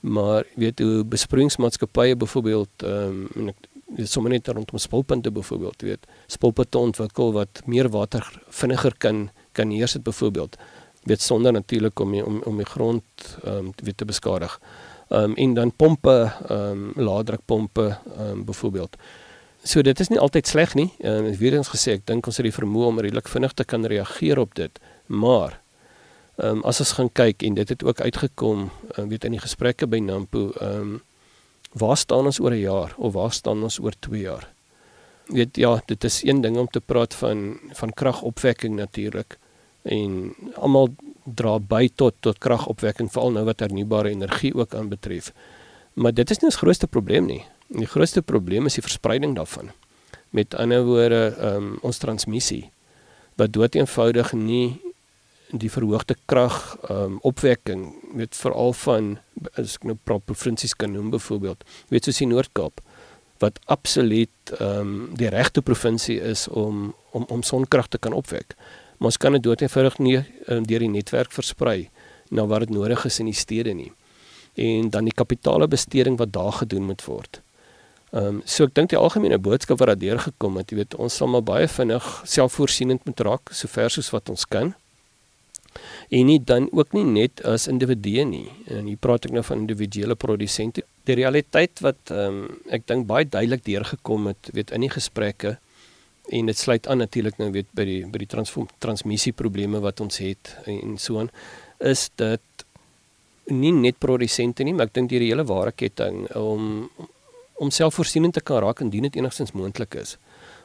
Maar 0.00 0.44
weet 0.54 0.78
hoe 0.78 1.04
besproeiingsmaatskappye 1.04 2.16
byvoorbeeld 2.16 2.84
ehm 2.84 3.26
um, 3.26 3.28
en 3.36 3.52
ek 3.54 3.68
sommer 4.06 4.30
net 4.30 4.48
rondom 4.48 4.78
spulpunte 4.78 5.30
byvoorbeeld 5.30 5.82
weet 5.82 6.06
spulpunte 6.26 6.78
ontwikkel 6.78 7.32
wat 7.32 7.62
meer 7.66 7.88
water 7.88 8.24
vinniger 8.48 8.94
kan 8.98 9.30
kan 9.52 9.68
neersit 9.68 10.02
byvoorbeeld 10.02 10.56
weet 11.04 11.20
sonder 11.20 11.52
natuurlik 11.52 12.00
om 12.00 12.14
om 12.20 12.42
om 12.44 12.56
die 12.56 12.66
grond 12.66 13.02
ehm 13.44 13.56
um, 13.56 13.72
weet 13.82 13.96
te 13.96 14.04
beskadig. 14.04 14.60
Ehm 15.08 15.22
um, 15.22 15.34
en 15.34 15.54
dan 15.54 15.72
pompe 15.76 16.32
ehm 16.48 16.60
um, 16.60 16.92
laadrukpompe 16.94 17.98
ehm 18.16 18.30
um, 18.30 18.44
byvoorbeeld. 18.44 18.96
So 19.62 19.82
dit 19.82 20.00
is 20.00 20.08
nie 20.08 20.18
altyd 20.18 20.46
sleg 20.46 20.74
nie. 20.74 20.88
En 20.98 21.26
uh, 21.28 21.36
weer 21.36 21.54
eens 21.54 21.68
gesê, 21.68 21.98
ek 21.98 22.06
dink 22.08 22.26
ons 22.26 22.36
het 22.40 22.46
die 22.46 22.54
vermoë 22.54 22.86
om 22.92 23.00
redelik 23.00 23.28
vinnig 23.28 23.52
te 23.52 23.64
kan 23.64 23.84
reageer 23.84 24.40
op 24.40 24.54
dit. 24.54 24.80
Maar 25.06 25.60
ehm 26.40 26.56
um, 26.56 26.62
as 26.64 26.80
ons 26.80 26.94
gaan 26.96 27.10
kyk 27.12 27.42
en 27.44 27.54
dit 27.58 27.68
het 27.68 27.82
ook 27.84 28.00
uitgekom, 28.00 28.70
uh, 28.96 29.04
weet 29.04 29.26
in 29.28 29.34
die 29.36 29.42
gesprekke 29.42 29.86
by 29.86 30.00
Nampo, 30.00 30.50
ehm 30.56 30.80
um, 30.80 31.00
waar 31.76 31.96
staan 31.96 32.26
ons 32.26 32.40
oor 32.40 32.50
'n 32.50 32.64
jaar 32.64 32.94
of 32.96 33.12
waar 33.12 33.32
staan 33.32 33.62
ons 33.62 33.78
oor 33.78 33.92
2 34.00 34.20
jaar? 34.20 34.48
Weet 35.26 35.56
ja, 35.56 35.82
dit 35.86 36.04
is 36.04 36.24
een 36.24 36.40
ding 36.40 36.56
om 36.56 36.66
te 36.66 36.80
praat 36.80 37.14
van 37.14 37.60
van 37.72 37.92
kragopwekking 37.92 38.74
natuurlik 38.76 39.38
en 39.82 40.34
almal 40.54 40.88
dra 41.24 41.58
by 41.58 41.88
tot 41.94 42.14
tot 42.20 42.38
kragopwekking 42.38 43.12
veral 43.12 43.32
nou 43.32 43.44
wat 43.44 43.60
hernubare 43.60 44.08
energie 44.08 44.54
ook 44.54 44.74
aanbetref. 44.74 45.32
Maar 45.92 46.14
dit 46.14 46.30
is 46.30 46.38
nie 46.38 46.50
ons 46.50 46.56
grootste 46.56 46.86
probleem 46.86 47.26
nie. 47.26 47.44
Die 47.70 47.86
grootste 47.86 48.22
probleem 48.22 48.66
is 48.66 48.74
die 48.78 48.82
verspreiding 48.82 49.36
daarvan. 49.36 49.70
Met 50.34 50.54
ander 50.58 50.82
woorde, 50.84 51.34
um, 51.38 51.76
ons 51.86 52.02
transmissie 52.02 52.70
wat 53.38 53.52
dood 53.54 53.76
eenvoudig 53.78 54.32
nie 54.36 54.80
die 55.50 55.70
verhoogde 55.70 56.16
krag 56.30 56.56
um, 56.90 57.18
opwekking 57.26 57.86
met 58.14 58.36
veral 58.36 58.74
van 58.82 59.14
as 59.58 59.78
ek 59.78 59.86
nou 59.88 59.96
provinsies 60.04 60.74
kan 60.76 60.92
noem 60.92 61.08
byvoorbeeld, 61.14 61.64
weet 61.88 62.06
soos 62.06 62.20
die 62.20 62.28
Noord-Kaap 62.30 62.82
wat 63.40 63.56
absoluut 63.72 64.52
um, 64.60 65.10
die 65.16 65.30
regte 65.32 65.62
provinsie 65.64 66.18
is 66.20 66.46
om 66.48 66.90
om 67.16 67.24
om 67.32 67.42
sonkrag 67.42 67.88
te 67.90 67.98
kan 67.98 68.14
opwek. 68.14 68.54
Maar 68.98 69.10
ons 69.10 69.18
kan 69.18 69.34
dit 69.34 69.42
dood 69.42 69.62
eenvoudig 69.64 69.96
nie 69.98 70.18
um, 70.20 70.66
deur 70.66 70.84
die 70.84 70.92
netwerk 70.92 71.32
versprei 71.34 71.88
na 72.30 72.44
waar 72.46 72.66
dit 72.66 72.74
nodig 72.74 73.06
is 73.08 73.18
in 73.18 73.30
die 73.30 73.38
stede 73.38 73.74
nie. 73.74 73.90
En 74.54 74.90
dan 74.90 75.08
die 75.08 75.14
kapitaalbesteding 75.16 76.18
wat 76.20 76.32
daar 76.32 76.52
gedoen 76.60 76.86
moet 76.86 77.02
word. 77.08 77.40
Ehm 78.10 78.26
um, 78.26 78.42
so 78.44 78.66
ek 78.66 78.74
dink 78.74 78.90
die 78.90 78.98
algemene 78.98 79.38
boodskap 79.38 79.78
wat 79.78 79.92
daardeur 79.92 80.18
gekom 80.18 80.56
het, 80.58 80.72
jy 80.72 80.80
weet, 80.80 80.96
ons 80.98 81.14
sal 81.14 81.30
maar 81.30 81.44
baie 81.46 81.68
vinnig 81.70 82.06
selfvoorsienend 82.26 83.04
moet 83.06 83.20
raak 83.26 83.52
sover 83.54 83.92
soos 83.94 84.10
wat 84.10 84.32
ons 84.32 84.46
kan. 84.50 84.72
En 86.10 86.26
nie 86.26 86.40
dan 86.42 86.66
ook 86.74 86.92
nie 86.96 87.04
net 87.06 87.44
as 87.46 87.68
individue 87.70 88.24
nie. 88.26 88.48
En 88.66 88.88
hier 88.90 88.98
praat 88.98 89.28
ek 89.28 89.36
nou 89.36 89.44
van 89.46 89.62
individuele 89.62 90.16
produsente. 90.18 90.82
Die 91.06 91.18
realiteit 91.22 91.82
wat 91.86 92.10
ehm 92.10 92.40
um, 92.42 92.60
ek 92.74 92.88
dink 92.90 93.06
baie 93.06 93.28
duidelik 93.28 93.62
deurgekom 93.68 94.32
het, 94.32 94.50
weet 94.54 94.74
in 94.74 94.88
die 94.88 94.94
gesprekke 94.98 95.58
en 96.30 96.46
dit 96.46 96.58
sluit 96.58 96.86
aan 96.86 96.98
natuurlik 97.02 97.38
nou 97.38 97.50
weet 97.54 97.70
by 97.74 97.84
die 97.86 98.00
by 98.06 98.20
die 98.22 98.30
transform 98.30 98.68
transmissie 98.82 99.32
probleme 99.34 99.80
wat 99.82 100.00
ons 100.04 100.20
het 100.22 100.52
en 100.70 100.98
so 100.98 101.22
aan 101.22 101.30
is 101.92 102.08
dit 102.20 102.66
nie 103.50 103.72
net 103.74 103.98
produsente 103.98 104.62
nie, 104.62 104.74
maar 104.76 104.90
ek 104.90 104.98
dink 104.98 105.10
die 105.10 105.22
hele 105.24 105.46
waardeketting 105.46 106.28
om 106.38 106.90
om 107.60 107.70
selfvoorsienend 107.70 108.34
te 108.34 108.40
kan 108.40 108.62
raak 108.64 108.80
indien 108.80 109.04
dit 109.08 109.16
enigstens 109.20 109.52
moontlik 109.52 109.94
is 110.00 110.16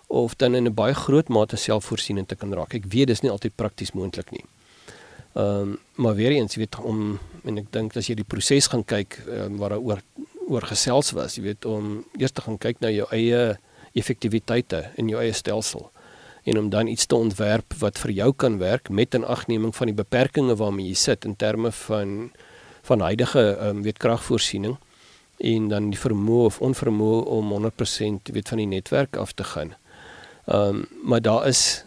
of 0.07 0.35
dan 0.35 0.55
in 0.55 0.67
'n 0.67 0.73
baie 0.73 0.93
groot 0.93 1.27
mate 1.27 1.57
selfvoorsienend 1.57 2.27
te 2.27 2.35
kan 2.35 2.53
raak. 2.53 2.73
Ek 2.73 2.85
weet 2.85 3.07
dis 3.07 3.21
nie 3.21 3.31
altyd 3.31 3.55
prakties 3.55 3.91
moontlik 3.91 4.31
nie. 4.31 4.45
Ehm 5.33 5.61
um, 5.61 5.79
maar 5.95 6.15
weer 6.15 6.31
eens, 6.31 6.53
jy 6.55 6.59
weet 6.59 6.75
om 6.79 7.19
en 7.43 7.57
ek 7.57 7.71
dink 7.71 7.97
as 7.97 8.07
jy 8.07 8.15
die 8.15 8.23
proses 8.23 8.67
gaan 8.67 8.83
kyk 8.83 9.19
um, 9.27 9.57
waar 9.57 9.69
daaroor 9.69 10.01
oor 10.47 10.61
gesels 10.61 11.11
was, 11.11 11.35
jy 11.35 11.43
weet 11.43 11.65
om 11.65 12.05
eers 12.17 12.31
te 12.31 12.41
gaan 12.41 12.57
kyk 12.57 12.79
na 12.79 12.89
jou 12.89 13.07
eie 13.11 13.57
effektiwiteite 13.93 14.91
in 14.95 15.09
jou 15.09 15.19
eie 15.19 15.33
stelsel 15.33 15.91
en 16.45 16.57
om 16.57 16.69
dan 16.69 16.87
iets 16.87 17.05
te 17.05 17.15
ontwerp 17.15 17.73
wat 17.81 17.97
vir 17.97 18.11
jou 18.11 18.33
kan 18.33 18.57
werk 18.57 18.89
met 18.89 19.15
'n 19.15 19.23
agneming 19.23 19.75
van 19.75 19.87
die 19.87 19.95
beperkings 19.95 20.59
waarmee 20.59 20.87
jy 20.87 20.93
sit 20.93 21.25
in 21.25 21.35
terme 21.35 21.71
van 21.71 22.31
van 22.81 22.99
huidige 22.99 23.57
um, 23.61 23.81
weet 23.81 23.97
kragvoorsiening 23.97 24.77
en 25.37 25.67
dan 25.67 25.89
die 25.89 25.99
vermoë 25.99 26.45
of 26.45 26.61
onvermoë 26.63 27.23
om 27.37 27.51
100% 27.51 28.31
weet 28.31 28.49
van 28.49 28.61
die 28.61 28.69
netwerk 28.71 29.17
af 29.17 29.33
te 29.33 29.43
gaan. 29.43 29.75
Ehm 30.45 30.69
um, 30.69 30.85
maar 31.03 31.21
daar 31.21 31.47
is 31.47 31.83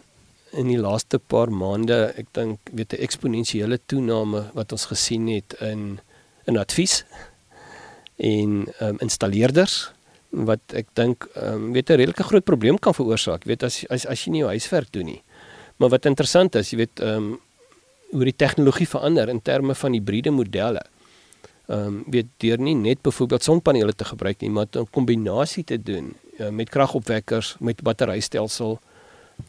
in 0.51 0.67
die 0.67 0.79
laaste 0.79 1.19
paar 1.19 1.51
maande, 1.51 2.13
ek 2.17 2.27
dink 2.33 2.59
weet 2.73 2.93
'n 2.93 3.01
eksponensiële 3.01 3.79
toename 3.85 4.51
wat 4.53 4.71
ons 4.71 4.85
gesien 4.85 5.27
het 5.27 5.53
in 5.61 5.99
in 6.45 6.57
advies 6.57 7.05
en 8.15 8.67
ehm 8.79 8.89
um, 8.89 8.97
installeerders 8.99 9.91
wat 10.29 10.61
ek 10.73 10.87
dink 10.93 11.27
ehm 11.33 11.53
um, 11.53 11.71
weet 11.73 11.89
'n 11.89 11.95
redelike 11.95 12.23
groot 12.23 12.43
probleem 12.43 12.79
kan 12.79 12.93
veroorsaak. 12.93 13.43
Weet 13.43 13.63
as 13.63 13.85
as 13.89 14.05
as 14.05 14.25
jy 14.25 14.31
nie 14.31 14.39
jou 14.39 14.49
huiswerk 14.49 14.91
doen 14.91 15.05
nie. 15.05 15.21
Maar 15.77 15.89
wat 15.89 16.05
interessant 16.05 16.55
is, 16.55 16.69
jy 16.69 16.77
weet 16.77 16.99
ehm 16.99 17.15
um, 17.15 17.39
hoe 18.11 18.23
die 18.23 18.35
tegnologie 18.35 18.87
verander 18.87 19.29
in 19.29 19.41
terme 19.41 19.75
van 19.75 19.93
hibriede 19.93 20.31
modelle 20.31 20.81
ehm 21.69 21.85
um, 21.85 22.03
weet 22.09 22.29
deur 22.41 22.57
nie 22.57 22.75
net 22.75 23.01
byvoorbeeld 23.05 23.43
sonpanele 23.43 23.93
te 23.93 24.05
gebruik 24.05 24.41
nie, 24.41 24.49
maar 24.49 24.65
'n 24.71 24.87
kombinasie 24.89 25.63
te 25.63 25.77
doen 25.83 26.15
uh, 26.37 26.49
met 26.49 26.69
kragopwekkers, 26.69 27.55
met 27.59 27.81
batterystelsel 27.81 28.79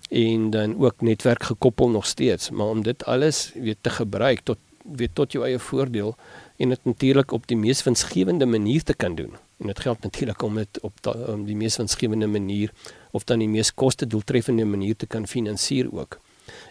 en 0.08 0.50
dan 0.50 0.78
ook 0.78 1.00
netwerk 1.00 1.42
gekoppel 1.42 1.88
nog 1.88 2.06
steeds, 2.06 2.50
maar 2.50 2.66
om 2.66 2.82
dit 2.82 3.04
alles 3.04 3.52
weet 3.54 3.78
te 3.80 3.90
gebruik 3.90 4.40
tot 4.40 4.58
weet 4.96 5.14
tot 5.14 5.32
jou 5.32 5.44
eie 5.44 5.58
voordeel 5.58 6.16
en 6.56 6.68
dit 6.68 6.84
natuurlik 6.84 7.32
op 7.32 7.46
die 7.46 7.56
mees 7.56 7.82
winsgewende 7.82 8.46
manier 8.46 8.82
te 8.82 8.94
kan 8.94 9.14
doen. 9.14 9.32
En 9.56 9.66
dit 9.66 9.80
geld 9.80 10.00
natuurlik 10.02 10.42
om 10.42 10.54
dit 10.54 10.80
op 10.80 10.92
da, 11.00 11.10
om 11.10 11.44
die 11.44 11.56
mees 11.56 11.76
winsgewende 11.76 12.26
manier 12.26 12.72
of 13.10 13.24
dan 13.24 13.38
die 13.38 13.48
mees 13.48 13.74
koste 13.74 14.06
doeltreffende 14.06 14.64
manier 14.64 14.96
te 14.96 15.06
kan 15.06 15.26
finansier 15.26 15.88
ook. 15.92 16.20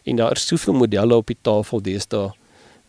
En 0.03 0.15
daar 0.15 0.31
is 0.31 0.47
soveel 0.47 0.73
modelle 0.73 1.15
op 1.15 1.27
die 1.27 1.37
tafel 1.41 1.81
deesdae 1.81 2.33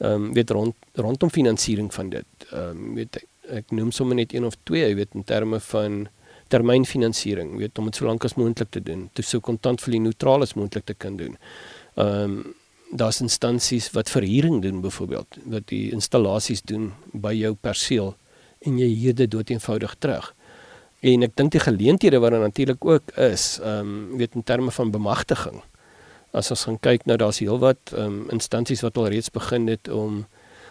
ehm 0.00 0.12
um, 0.12 0.33
weet 0.33 0.50
rond 0.50 0.75
rondom 0.95 1.30
finansiering 1.30 1.95
van 1.95 2.09
dit. 2.09 2.47
Ehm 2.50 2.71
um, 2.71 2.95
weet 2.95 3.21
ek, 3.50 3.71
noem 3.71 3.90
sommer 3.90 4.16
net 4.16 4.33
een 4.33 4.45
of 4.45 4.57
twee, 4.62 4.87
jy 4.88 4.95
weet 4.95 5.14
in 5.19 5.25
terme 5.25 5.61
van 5.61 6.07
termynfinansiering, 6.49 7.57
weet 7.59 7.78
om 7.78 7.90
dit 7.90 7.99
so 7.99 8.07
lank 8.07 8.25
as 8.25 8.35
moontlik 8.38 8.71
te 8.71 8.83
doen, 8.83 9.09
te 9.12 9.23
so 9.23 9.40
kontantvloei 9.40 10.00
neutraal 10.00 10.47
as 10.47 10.54
moontlik 10.59 10.87
te 10.88 10.95
kan 10.95 11.16
doen. 11.21 11.37
Ehm 11.95 12.25
um, 12.25 12.40
daar's 12.90 13.21
instansies 13.23 13.87
wat 13.95 14.11
verhuuring 14.11 14.62
doen 14.62 14.80
byvoorbeeld, 14.83 15.37
wat 15.52 15.69
die 15.71 15.92
installasies 15.95 16.62
doen 16.66 16.88
by 17.12 17.30
jou 17.38 17.52
perseel 17.54 18.16
en 18.66 18.78
jy 18.78 18.88
huur 19.04 19.14
dit 19.14 19.30
dood 19.30 19.50
eenvoudig 19.50 19.95
terug. 20.02 20.33
En 21.00 21.23
ek 21.23 21.37
dink 21.38 21.52
die 21.54 21.62
geleenthede 21.62 22.19
wat 22.19 22.35
daar 22.35 22.49
natuurlik 22.49 22.85
ook 22.85 23.12
is, 23.16 23.59
ehm 23.62 23.92
um, 23.92 24.16
weet 24.16 24.35
in 24.35 24.42
terme 24.42 24.71
van 24.71 24.90
bemagtiging 24.90 25.62
as 26.32 26.50
ons 26.50 26.64
gaan 26.68 26.78
kyk 26.78 27.06
nou 27.06 27.16
daar's 27.18 27.40
heelwat 27.42 27.92
um, 27.99 28.22
instansies 28.30 28.84
wat 28.87 28.99
al 28.99 29.10
reeds 29.14 29.32
begin 29.34 29.68
het 29.70 29.88
om 29.88 30.26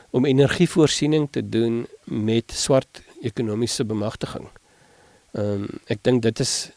om 0.10 0.26
energievoorsiening 0.26 1.28
te 1.30 1.44
doen 1.46 1.84
met 2.04 2.52
swart 2.52 3.02
ekonomiese 3.22 3.86
bemagtiging. 3.86 4.48
Ehm 5.38 5.66
um, 5.66 5.80
ek 5.86 6.04
dink 6.04 6.24
dit 6.26 6.40
is 6.40 6.72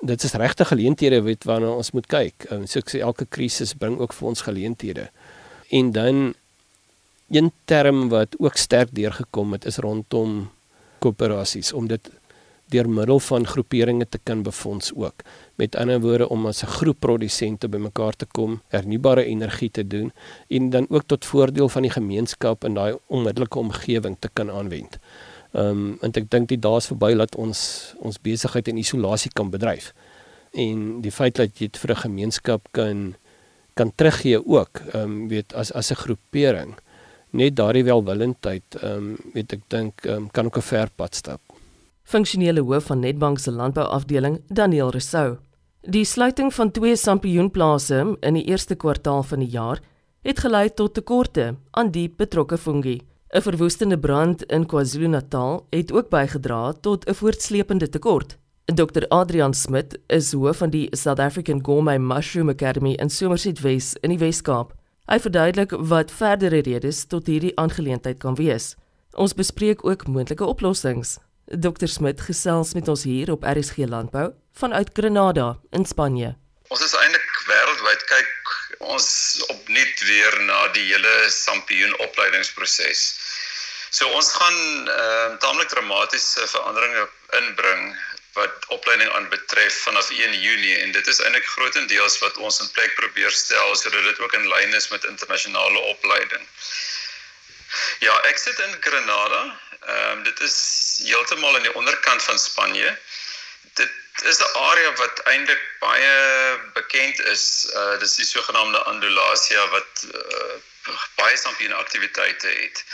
dit 0.00 0.24
is 0.24 0.32
regte 0.38 0.64
geleenthede 0.64 1.20
weet 1.22 1.44
waarna 1.44 1.74
ons 1.74 1.90
moet 1.90 2.06
kyk. 2.06 2.46
Um, 2.50 2.66
so 2.66 2.78
ek 2.78 2.92
sê 2.92 3.02
elke 3.02 3.26
krisis 3.26 3.74
bring 3.74 3.98
ook 3.98 4.14
vir 4.14 4.28
ons 4.28 4.44
geleenthede. 4.46 5.08
En 5.74 5.92
dan 5.92 6.34
een 7.28 7.52
term 7.64 8.08
wat 8.08 8.38
ook 8.38 8.56
sterk 8.56 8.94
deurgekom 8.94 9.52
het 9.52 9.66
is 9.68 9.76
rondom 9.84 10.48
koöperasies 10.98 11.72
om 11.72 11.88
dit 11.88 12.10
deur 12.72 12.88
middel 12.88 13.20
van 13.20 13.46
groeperinge 13.46 14.08
te 14.08 14.20
kan 14.22 14.42
befonds 14.42 14.92
ook. 14.94 15.24
Met 15.58 15.76
ander 15.76 16.00
woorde 16.00 16.28
om 16.28 16.46
as 16.46 16.62
'n 16.62 16.70
groep 16.70 17.00
produsente 17.00 17.68
bymekaar 17.68 18.16
te 18.16 18.26
kom, 18.26 18.60
hernubare 18.68 19.24
energie 19.24 19.70
te 19.70 19.86
doen 19.86 20.12
en 20.48 20.70
dan 20.70 20.86
ook 20.88 21.02
tot 21.06 21.24
voordeel 21.24 21.68
van 21.68 21.82
die 21.82 21.90
gemeenskap 21.90 22.64
in 22.64 22.74
daai 22.74 22.96
onmiddellike 23.06 23.58
omgewing 23.58 24.16
te 24.18 24.28
kan 24.32 24.50
aanwend. 24.50 24.98
Ehm 25.52 25.66
um, 25.66 25.98
en 26.00 26.12
ek 26.12 26.30
dink 26.30 26.48
dit 26.48 26.62
daar's 26.62 26.86
verby 26.86 27.14
dat 27.14 27.36
ons 27.36 27.94
ons 27.98 28.20
besigheid 28.20 28.68
in 28.68 28.76
isolasie 28.76 29.32
kan 29.32 29.50
bedryf. 29.50 29.92
En 30.52 31.00
die 31.00 31.12
feit 31.12 31.34
dat 31.34 31.58
jy 31.58 31.66
dit 31.66 31.78
vir 31.78 31.90
'n 31.90 32.02
gemeenskap 32.06 32.68
kan 32.70 33.14
kan 33.74 33.92
teruggee 33.94 34.46
ook, 34.46 34.78
ehm 34.92 35.02
um, 35.02 35.28
weet 35.28 35.54
as 35.54 35.72
as 35.72 35.90
'n 35.90 35.94
groepering 35.94 36.78
net 37.30 37.56
daardie 37.56 37.84
welwillendheid 37.84 38.74
ehm 38.82 38.92
um, 38.92 39.16
weet 39.34 39.52
ek 39.52 39.62
dink 39.68 40.04
um, 40.04 40.30
kan 40.30 40.46
ook 40.46 40.56
'n 40.56 40.62
ver 40.62 40.88
pad 40.96 41.14
stap 41.14 41.40
funksionele 42.08 42.60
hoof 42.60 42.84
van 42.84 43.00
Netbank 43.00 43.38
se 43.38 43.52
landbouafdeling, 43.52 44.40
Daniel 44.48 44.90
Rousseau. 44.90 45.36
Die 45.86 46.04
sluiting 46.04 46.50
van 46.54 46.70
twee 46.74 46.96
sampioenplase 46.96 48.16
in 48.20 48.34
die 48.34 48.42
eerste 48.50 48.74
kwartaal 48.74 49.22
van 49.22 49.38
die 49.38 49.48
jaar 49.48 49.78
het 50.26 50.40
gelei 50.42 50.66
tot 50.74 50.94
tekorte 50.94 51.54
aan 51.70 51.92
die 51.94 52.08
betrokke 52.10 52.58
fungi. 52.58 52.98
'n 53.30 53.40
Verwoestende 53.42 53.98
brand 53.98 54.42
in 54.42 54.66
KwaZulu-Natal 54.66 55.66
het 55.70 55.92
ook 55.92 56.08
bygedra 56.10 56.72
tot 56.72 57.06
'n 57.06 57.14
voortsleepende 57.14 57.88
tekort. 57.88 58.38
Dr 58.64 59.06
Adrian 59.08 59.54
Smit 59.54 59.98
is 60.06 60.32
hoof 60.32 60.56
van 60.56 60.70
die 60.70 60.88
South 60.96 61.20
African 61.20 61.64
Gourmet 61.64 62.00
Mushroom 62.00 62.48
Academy 62.48 62.92
in 62.92 63.10
Somerset 63.10 63.60
West 63.60 63.98
in 64.00 64.10
die 64.10 64.18
Wes-Kaap. 64.18 64.74
Hy 65.06 65.18
verduidelik 65.18 65.70
wat 65.70 66.10
verdere 66.10 66.60
redes 66.60 67.04
tot 67.04 67.26
hierdie 67.26 67.56
aangeleentheid 67.56 68.18
kan 68.18 68.34
wees. 68.34 68.76
Ons 69.12 69.34
bespreek 69.34 69.84
ook 69.84 70.06
moontlike 70.06 70.44
oplossings. 70.44 71.18
Dr 71.48 71.88
Smit 71.88 72.20
gesels 72.20 72.74
met 72.76 72.88
ons 72.92 73.02
hier 73.08 73.30
op 73.32 73.44
RSG 73.44 73.88
Landbou 73.88 74.32
vanuit 74.52 74.90
Granada 74.92 75.56
in 75.72 75.86
Spanje. 75.88 76.34
Ons 76.68 76.82
is 76.84 76.92
eintlik 76.92 77.38
wêreldwyd 77.48 78.02
kyk 78.10 78.50
ons 78.84 79.08
opnuut 79.54 80.02
weer 80.10 80.36
na 80.44 80.58
die 80.76 80.84
hele 80.90 81.14
sampioen 81.32 81.94
opleidingsproses. 82.04 83.04
So 83.88 84.10
ons 84.12 84.28
gaan 84.36 84.58
ehm 84.92 85.32
uh, 85.32 85.38
taamlik 85.40 85.72
dramatiese 85.72 86.44
veranderinge 86.52 87.06
inbring 87.40 87.96
wat 88.36 88.68
opleiding 88.76 89.08
aanbetref 89.16 89.80
vanaf 89.86 90.10
1 90.10 90.36
Junie 90.40 90.76
en 90.82 90.92
dit 90.92 91.06
is 91.06 91.22
eintlik 91.24 91.48
grootendeels 91.54 92.18
wat 92.24 92.36
ons 92.44 92.60
in 92.60 92.70
plek 92.76 92.92
probeer 93.00 93.32
stel 93.32 93.72
sodat 93.76 94.04
dit 94.04 94.20
ook 94.20 94.36
in 94.36 94.48
lyn 94.52 94.76
is 94.76 94.90
met 94.92 95.08
internasionale 95.08 95.80
opleiding. 95.94 96.44
Ja, 97.98 98.14
ek 98.30 98.38
sit 98.38 98.58
in 98.58 98.76
Granada. 98.80 99.58
Ehm 99.86 100.18
um, 100.18 100.22
dit 100.22 100.40
is 100.40 100.56
heeltemal 101.02 101.56
aan 101.56 101.62
die 101.62 101.74
onderkant 101.74 102.22
van 102.22 102.38
Spanje. 102.38 102.98
Dit 103.74 103.90
is 104.22 104.38
'n 104.38 104.56
area 104.58 104.92
wat 104.92 105.22
eintlik 105.32 105.62
baie 105.78 106.14
bekend 106.72 107.20
is. 107.20 107.68
Uh 107.74 107.98
dis 107.98 108.14
die 108.14 108.26
sogenaamde 108.26 108.82
Andalasia 108.82 109.68
wat 109.68 110.06
uh, 110.14 110.56
baie 111.14 111.36
sampien 111.36 111.72
aktiwiteite 111.72 112.48
het. 112.48 112.84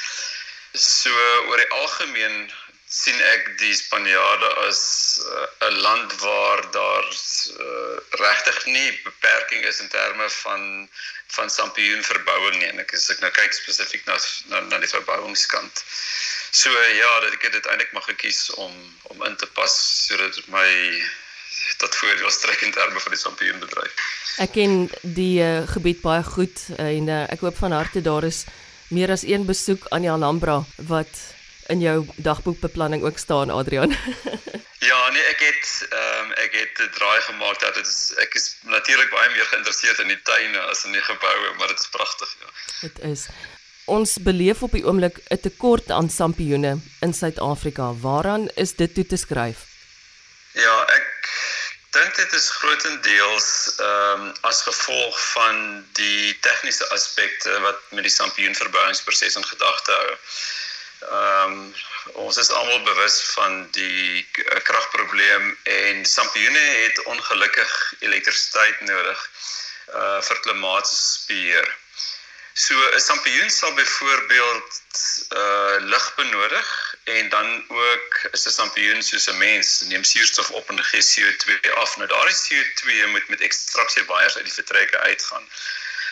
So 0.73 1.11
oor 1.47 1.57
die 1.57 1.71
algemeen 1.71 2.52
sien 2.94 3.18
ek 3.32 3.48
die 3.58 3.74
Spanjaarde 3.74 4.50
as 4.68 4.82
uh, 5.24 5.46
'n 5.66 5.72
uh, 5.72 5.80
land 5.86 6.14
waar 6.22 6.62
daar 6.76 7.08
uh, 7.10 7.96
regtig 8.22 8.60
nie 8.76 8.90
beperking 9.08 9.66
is 9.70 9.80
in 9.80 9.88
terme 9.88 10.30
van 10.30 10.88
van 11.34 11.50
sampioen 11.50 12.04
verbouing 12.06 12.56
nie. 12.60 12.68
En 12.70 12.78
ek 12.84 12.94
as 12.94 13.10
ek 13.10 13.20
nou 13.24 13.32
kyk 13.34 13.56
spesifiek 13.56 14.06
na, 14.06 14.18
na 14.52 14.62
na 14.68 14.78
die 14.78 14.92
verbouingskant. 14.92 15.82
So 16.54 16.70
ja, 16.70 17.12
dat 17.26 17.34
ek 17.34 17.50
dit 17.58 17.66
eintlik 17.66 17.92
mag 17.98 18.06
gekies 18.12 18.46
om 18.54 18.72
om 19.10 19.26
in 19.26 19.36
te 19.42 19.50
pas 19.58 19.74
sodat 20.06 20.38
my 20.54 20.70
tot 21.82 21.94
voordeel 21.98 22.30
strek 22.30 22.62
in 22.62 22.74
terme 22.78 23.00
van 23.00 23.14
die 23.16 23.20
sampioenbedryf. 23.20 24.02
Ek 24.38 24.54
ken 24.54 24.84
die 25.02 25.42
uh, 25.42 25.66
gebied 25.74 26.02
baie 26.06 26.22
goed 26.22 26.68
en 26.78 27.10
uh, 27.10 27.24
ek 27.26 27.42
hoop 27.42 27.58
van 27.58 27.74
harte 27.74 28.02
daar 28.06 28.26
is 28.30 28.44
meer 28.94 29.10
as 29.10 29.26
een 29.26 29.46
besoek 29.50 29.90
aan 29.90 30.06
die 30.06 30.12
Alhambra 30.12 30.60
wat 30.90 31.33
in 31.66 31.80
jou 31.80 32.06
dagboekbeplanning 32.16 33.02
ook 33.02 33.18
staan 33.18 33.50
Adrian. 33.50 33.90
ja, 34.90 35.11
nee, 35.11 35.23
ek 35.23 35.40
het 35.40 35.87
ehm 35.88 36.25
um, 36.25 36.33
ek 36.44 36.52
het 36.52 36.78
'n 36.87 36.92
draai 36.99 37.21
gemaak 37.21 37.61
dat 37.61 37.75
dit 37.75 37.87
is 37.87 38.12
ek 38.16 38.35
is 38.35 38.56
natuurlik 38.62 39.11
baie 39.11 39.30
meer 39.30 39.44
geïnteresseerd 39.44 39.99
in 39.99 40.09
die 40.09 40.23
tuine 40.23 40.59
as 40.59 40.85
in 40.85 40.92
die 40.92 41.04
geboue, 41.11 41.54
maar 41.59 41.68
dit 41.68 41.80
is 41.80 41.88
pragtig, 41.88 42.37
ja. 42.40 42.49
Dit 42.80 42.99
is. 43.12 43.26
Ons 43.85 44.16
beleef 44.21 44.62
op 44.62 44.73
die 44.73 44.85
oomblik 44.85 45.21
'n 45.28 45.40
tekort 45.40 45.90
aan 45.90 46.11
sampioene 46.11 46.78
in 47.00 47.14
Suid-Afrika. 47.14 47.92
Waaraan 47.92 48.49
is 48.54 48.75
dit 48.75 48.94
toe 48.94 49.06
te 49.06 49.16
skryf? 49.16 49.59
Ja, 50.52 50.85
ek 50.87 51.28
dink 51.90 52.16
dit 52.16 52.33
is 52.33 52.50
grootendeels 52.50 53.49
ehm 53.78 54.21
um, 54.21 54.33
as 54.40 54.62
gevolg 54.62 55.21
van 55.33 55.87
die 55.92 56.38
tegniese 56.40 56.88
aspekte 56.88 57.61
wat 57.61 57.80
met 57.90 58.02
die 58.02 58.12
sampioenverbouingsproses 58.12 59.37
in 59.37 59.47
gedagte 59.47 59.92
hou. 59.92 60.16
Ehm 61.11 61.52
um, 61.52 61.75
ons 62.12 62.37
is 62.37 62.50
almal 62.50 62.82
bewus 62.82 63.16
van 63.34 63.70
die 63.70 64.26
uh, 64.42 64.61
kragprobleem 64.62 65.58
en 65.62 66.04
Sampioene 66.04 66.58
het 66.58 67.02
ongelukkig 67.02 67.73
elektrisiteit 68.00 68.80
nodig 68.80 69.30
uh 69.94 70.20
vir 70.28 70.40
klimaatsbeheer. 70.46 71.68
So 72.54 72.75
'n 72.94 73.00
Sampioen 73.00 73.50
sal 73.50 73.75
byvoorbeeld 73.75 74.80
uh 75.42 75.76
lig 75.92 76.14
benodig 76.14 76.95
en 77.04 77.28
dan 77.28 77.64
ook 77.69 78.19
is 78.30 78.47
'n 78.47 78.56
Sampioen 78.58 79.02
soos 79.02 79.28
'n 79.28 79.38
mens 79.38 79.80
neem 79.80 80.04
suurstof 80.04 80.50
op 80.50 80.69
en 80.71 80.84
gee 80.84 81.04
CO2 81.10 81.73
af. 81.75 81.97
Nou 81.97 82.08
daardie 82.08 82.43
CO2 82.45 83.06
moet 83.06 83.28
met 83.28 83.40
ekstraksie 83.40 84.04
waiers 84.04 84.36
uit 84.36 84.45
die 84.45 84.58
vertrekke 84.60 84.99
uitgaan. 84.99 85.49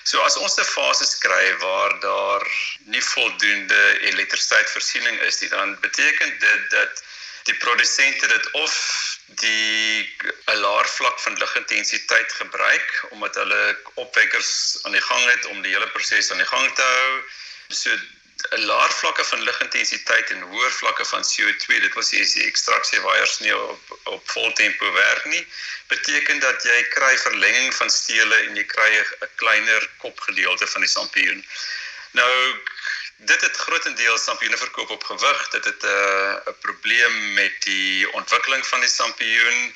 So 0.05 0.21
as 0.23 0.37
ons 0.37 0.59
'n 0.59 0.65
fase 0.65 1.07
kry 1.19 1.57
waar 1.59 2.01
daar 2.01 2.45
nie 2.95 3.03
voldoende 3.03 3.83
elektrisiteitsvoorsiening 4.11 5.21
is 5.21 5.41
nie, 5.41 5.51
dan 5.51 5.77
beteken 5.81 6.39
dit 6.39 6.71
dat 6.71 7.03
die 7.43 7.55
produsente 7.55 8.27
dit 8.27 8.51
of 8.51 8.75
die 9.27 10.17
'n 10.47 10.59
laer 10.65 10.89
vlak 10.89 11.21
van 11.21 11.39
ligintensiteit 11.39 12.33
gebruik 12.33 13.05
omdat 13.11 13.35
hulle 13.35 13.79
opwekkers 13.95 14.79
aan 14.83 14.93
die 14.93 15.07
gang 15.11 15.25
het 15.31 15.47
om 15.47 15.63
die 15.63 15.73
hele 15.73 15.89
proses 15.89 16.31
aan 16.31 16.43
die 16.43 16.53
gang 16.55 16.75
te 16.75 16.83
hou. 16.83 17.23
So 17.69 17.91
laer 18.51 18.93
vlakke 18.93 19.25
van 19.25 19.43
ligintensiteit 19.43 20.31
en 20.31 20.41
hoër 20.41 20.71
vlakke 20.71 21.05
van 21.05 21.23
CO2, 21.23 21.81
dit 21.85 21.95
was 21.95 22.13
as 22.21 22.35
die 22.37 22.47
ekstraksie 22.47 23.01
waiers 23.01 23.39
nie 23.39 23.55
op 23.57 23.99
op 24.15 24.31
vol 24.31 24.53
tempo 24.53 24.93
werk 24.93 25.25
nie, 25.25 25.47
beteken 25.89 26.41
dat 26.41 26.65
jy 26.65 26.79
kry 26.95 27.13
verlenging 27.19 27.75
van 27.75 27.91
stele 27.91 28.37
en 28.47 28.57
jy 28.57 28.65
kry 28.75 28.91
'n 28.99 29.31
kleiner 29.37 29.89
kopgedeelte 29.99 30.67
van 30.67 30.81
die 30.81 30.91
sampioen. 30.91 31.45
Nou 32.13 32.33
dit 33.17 33.41
het 33.41 33.57
grootendeels 33.57 34.25
sampioene 34.25 34.57
verkoop 34.57 34.91
op 34.91 35.05
gewig. 35.05 35.49
Dit 35.49 35.65
het 35.65 35.83
'n 35.83 35.87
uh, 35.87 36.35
'n 36.51 36.59
probleem 36.61 37.35
met 37.35 37.63
die 37.63 38.13
ontwikkeling 38.13 38.67
van 38.67 38.81
die 38.81 38.89
sampioen 38.89 39.75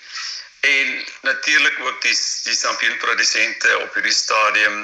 en 0.67 1.05
natuurlik 1.29 1.81
ook 1.81 2.03
die 2.03 2.15
die 2.47 2.57
sampioenprodusente 2.57 3.79
op 3.79 3.95
hierdie 3.99 4.15
stadium 4.15 4.79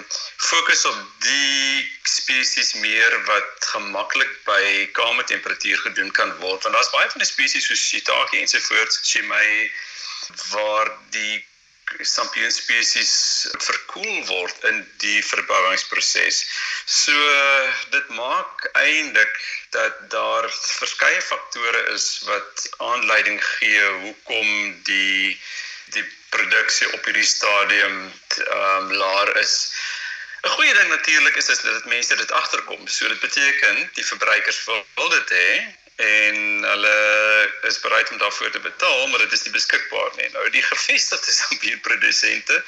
fokus 0.49 0.85
op 0.91 0.99
die 1.27 1.91
spesies 2.17 2.75
meer 2.85 3.17
wat 3.31 3.71
gemaklik 3.75 4.35
by 4.49 4.89
kamertemperatuur 4.99 5.79
gedoen 5.87 6.11
kan 6.19 6.35
word 6.43 6.67
want 6.67 6.75
daar's 6.79 6.93
baie 6.97 7.11
van 7.15 7.25
die 7.25 7.31
spesies 7.31 7.71
soos 7.71 7.87
shiitake 7.89 8.43
ensovoorts 8.43 9.01
shimei 9.13 9.71
waar 10.51 10.93
die 11.17 11.41
sampioenspesies 12.01 13.15
verkoel 13.61 14.25
word 14.27 14.65
in 14.71 14.81
die 15.03 15.21
verbouingsproses. 15.25 16.43
So 16.87 17.13
dit 17.95 18.09
maak 18.17 18.69
eintlik 18.73 19.41
dat 19.77 19.99
daar 20.15 20.49
verskeie 20.51 21.21
faktore 21.23 21.83
is 21.95 22.23
wat 22.29 22.67
aanleiding 22.79 23.41
gee 23.45 23.85
hoekom 24.07 24.49
die 24.89 25.39
die 25.93 26.05
produksie 26.35 26.93
op 26.93 27.05
hierdie 27.05 27.29
stadium 27.29 27.99
ehm 28.07 28.91
um, 28.91 28.93
laer 29.03 29.37
is. 29.37 29.55
'n 30.43 30.55
Goeie 30.57 30.75
ding 30.75 30.89
natuurlik 30.89 31.37
is, 31.37 31.49
is 31.49 31.61
dat 31.63 31.85
mense 31.85 32.17
dit 32.17 32.33
agterkom. 32.33 32.89
So 32.89 33.09
dit 33.09 33.21
beteken 33.21 33.91
die 33.95 34.07
verbruikers 34.07 34.65
wil 34.67 35.09
dit 35.09 35.31
hê 35.31 35.51
en 36.03 36.65
hulle 36.65 36.97
is 37.69 37.81
bereid 37.81 38.11
om 38.11 38.19
daarvoor 38.19 38.51
te 38.51 38.61
betaal, 38.61 39.07
maar 39.07 39.19
dit 39.19 39.33
is 39.33 39.43
nie 39.43 39.53
beskikbaar 39.53 40.11
nie. 40.17 40.29
Nou 40.33 40.49
die 40.51 40.63
gevestigde 40.63 41.33
sampierprodusente 41.41 42.59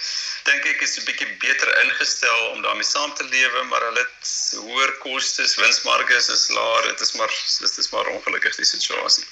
dink 0.44 0.66
ek 0.74 0.86
is 0.86 0.96
'n 1.00 1.06
bietjie 1.08 1.30
beter 1.42 1.70
ingestel 1.82 2.48
om 2.52 2.62
daarmee 2.62 2.86
saam 2.86 3.14
te 3.14 3.24
lewe, 3.24 3.62
maar 3.72 3.82
hulle 3.88 4.06
het 4.06 4.32
hoër 4.60 4.92
kostes, 5.06 5.56
winsmarge 5.56 6.16
is 6.16 6.48
laer. 6.48 6.82
Dit 6.92 7.00
is 7.00 7.12
maar 7.12 7.32
dit 7.60 7.78
is 7.78 7.90
maar 7.90 8.06
ongelukkig 8.06 8.60
die 8.62 8.70
situasie. 8.76 9.26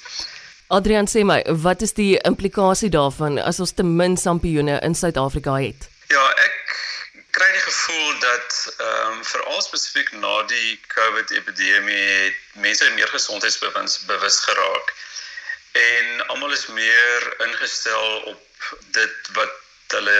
Adrian 0.73 1.05
sê 1.05 1.21
my, 1.29 1.43
wat 1.61 1.83
is 1.85 1.93
die 1.93 2.15
implikasie 2.25 2.89
daarvan 2.93 3.35
as 3.51 3.59
ons 3.61 3.75
te 3.77 3.85
min 3.85 4.15
sampioene 4.17 4.79
in 4.87 4.95
Suid-Afrika 4.97 5.59
het? 5.61 5.89
Ja, 6.09 6.23
ek 6.45 6.71
kry 7.37 7.49
die 7.53 7.65
gevoel 7.65 8.15
dat 8.23 8.57
ehm 8.73 9.19
um, 9.19 9.19
veral 9.33 9.61
spesifiek 9.67 10.15
na 10.23 10.33
die 10.49 10.79
COVID 10.95 11.35
epidemie 11.37 11.99
het 11.99 12.39
mense 12.65 12.89
meer 12.97 13.13
gesondheidsbewus 13.13 13.99
bewus 14.09 14.39
geraak 14.47 14.95
en 15.83 16.25
almal 16.33 16.57
is 16.57 16.65
meer 16.73 17.29
ingestel 17.49 18.33
op 18.33 18.73
dit 18.97 19.31
wat 19.37 19.61
hulle 19.99 20.19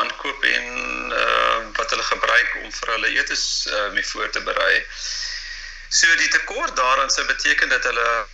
aankoop 0.00 0.50
en 0.50 0.66
ehm 0.66 1.14
uh, 1.14 1.62
wat 1.78 1.94
hulle 1.94 2.08
gebruik 2.10 2.58
om 2.64 2.74
vir 2.80 2.94
hulle 2.96 3.14
etes 3.22 3.46
uh, 3.70 3.86
mee 3.94 4.06
voor 4.10 4.34
te 4.34 4.42
berei. 4.50 4.74
So 5.88 6.14
die 6.16 6.28
tekort 6.28 6.76
daaraan 6.76 7.10
sou 7.10 7.26
beteken 7.26 7.68
dat 7.68 7.84
hulle 7.84 8.26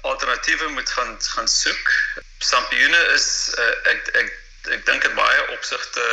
alternatiewe 0.00 0.68
moet 0.68 0.90
gaan 0.90 1.16
gaan 1.22 1.48
soek. 1.48 1.92
Sampioene 2.38 3.00
is 3.14 3.54
uh, 3.58 3.92
ek 3.92 4.08
ek 4.22 4.34
ek 4.68 4.84
dink 4.84 5.02
dit 5.02 5.14
baie 5.16 5.44
opsigte 5.54 6.04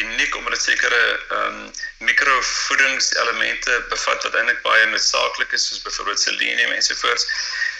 uniek 0.00 0.36
omdat 0.36 0.54
dit 0.54 0.62
sekere 0.62 1.00
ehm 1.28 1.58
um, 1.58 1.72
mikrovoedingselemente 2.08 3.74
bevat 3.90 4.24
wat 4.24 4.38
eintlik 4.38 4.62
baie 4.62 4.86
noodsaaklik 4.86 5.52
is 5.52 5.66
soos 5.68 5.82
byvoorbeeld 5.82 6.20
selenium 6.20 6.72
ensovoorts. 6.72 7.26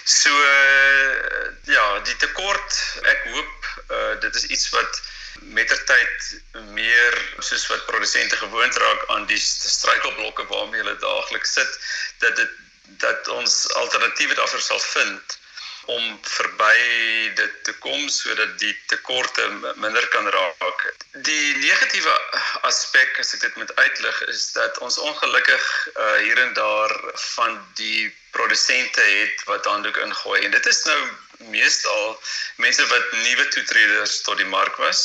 So 0.03 0.29
uh, 0.29 1.49
ja, 1.71 1.99
die 2.05 2.15
tekort, 2.21 2.79
ek 3.15 3.25
hoop 3.33 3.67
uh, 3.89 4.13
dit 4.19 4.35
is 4.35 4.45
iets 4.45 4.69
wat 4.75 5.01
mettertyd 5.39 6.41
meer 6.77 7.17
soos 7.39 7.67
wat 7.67 7.85
produsente 7.85 8.35
gewoond 8.35 8.75
raak 8.75 9.05
aan 9.15 9.25
die 9.25 9.39
struikelblokke 9.39 10.45
waarmee 10.47 10.81
hulle 10.81 10.97
daagliks 10.97 11.53
sit 11.53 11.79
dat 12.25 12.35
dit 12.35 12.59
dat 13.03 13.27
ons 13.27 13.73
alternatiewe 13.79 14.35
daarvoor 14.35 14.61
sal 14.61 14.79
vind 14.79 15.37
om 15.85 16.19
verby 16.21 16.77
dit 17.35 17.55
te 17.63 17.73
kom 17.83 18.07
sodat 18.09 18.55
die 18.59 18.73
tekorte 18.87 19.47
minder 19.75 20.07
kan 20.15 20.29
raak. 20.35 20.85
Die 21.27 21.55
negatiewe 21.59 22.13
aspek 22.69 23.19
as 23.19 23.33
ek 23.35 23.43
dit 23.47 23.55
moet 23.61 23.75
uitlig 23.75 24.21
is 24.31 24.51
dat 24.55 24.77
ons 24.85 24.97
ongelukkig 24.97 25.65
uh, 25.95 26.15
hier 26.23 26.39
en 26.45 26.53
daar 26.53 26.93
van 27.35 27.59
die 27.79 28.07
produsente 28.31 29.01
het 29.01 29.43
wat 29.49 29.65
handdoek 29.65 29.97
ingooi 29.97 30.39
en 30.45 30.51
dit 30.51 30.65
is 30.71 30.83
nou 30.87 30.99
meestal 31.51 32.19
mense 32.63 32.85
wat 32.87 33.11
nuwe 33.11 33.47
toetreders 33.55 34.21
tot 34.21 34.39
die 34.39 34.49
mark 34.49 34.79
was 34.81 35.03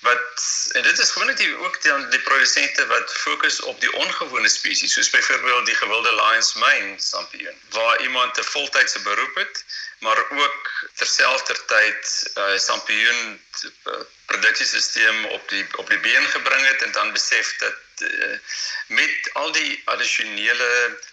wat 0.00 0.70
en 0.72 0.82
dit 0.82 0.98
is 0.98 1.10
gewoonlik 1.10 1.56
ook 1.58 1.82
die, 1.82 2.08
die 2.08 2.20
produsente 2.20 2.86
wat 2.86 3.12
fokus 3.12 3.60
op 3.60 3.80
die 3.80 3.92
ongewone 3.92 4.48
spesies 4.48 4.92
soos 4.92 5.10
byvoorbeeld 5.10 5.66
die 5.66 5.74
gewilde 5.74 6.14
lions 6.14 6.54
mane 6.54 6.94
sampioen 6.96 7.60
waar 7.70 8.00
iemand 8.02 8.38
'n 8.38 8.50
voltydse 8.52 9.00
beroep 9.00 9.34
het 9.34 9.64
maar 9.98 10.30
ook 10.30 10.70
terselfdertyd 10.94 12.30
'n 12.34 12.40
uh, 12.40 12.58
sampioen 12.58 13.40
uh, 13.62 13.92
produksiesisteem 14.26 15.24
op 15.24 15.48
die 15.48 15.66
op 15.76 15.88
die 15.90 16.00
been 16.00 16.26
gebring 16.36 16.66
het 16.66 16.82
en 16.82 16.92
dan 16.92 17.12
besef 17.12 17.56
dat 17.56 17.74
uh, 18.02 18.36
met 18.86 19.30
al 19.32 19.52
die 19.52 19.82
addisionele 19.84 20.70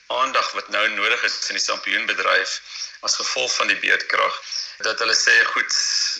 aandag 0.08 0.52
wat 0.52 0.70
nou 0.70 0.88
nodig 0.90 1.24
is 1.24 1.38
in 1.50 1.60
die 1.60 1.64
sampioenbedryf 1.64 2.62
as 3.06 3.16
gevolg 3.16 3.56
van 3.56 3.68
die 3.68 3.80
beerdkrag 3.84 4.42
dat 4.86 5.00
hulle 5.02 5.16
sê 5.18 5.34
goed, 5.50 5.74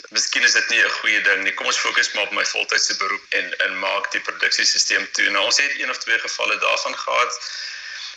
miskien 0.10 0.46
is 0.48 0.56
dit 0.58 0.70
nie 0.70 0.82
'n 0.84 0.96
goeie 1.00 1.22
ding 1.22 1.44
nie. 1.44 1.54
Kom 1.54 1.68
ons 1.68 1.78
fokus 1.78 2.12
maar 2.14 2.24
op 2.24 2.32
my 2.32 2.46
voltydse 2.46 2.98
beroep 2.98 3.26
en 3.40 3.58
en 3.66 3.80
maak 3.80 4.12
die 4.12 4.22
produksiesisteem 4.22 5.12
toe. 5.12 5.30
Nou 5.30 5.46
ons 5.46 5.58
het 5.62 5.80
een 5.80 5.90
of 5.90 5.98
twee 5.98 6.20
gevalle 6.20 6.58
daarvan 6.58 6.98
gehad. 6.98 7.40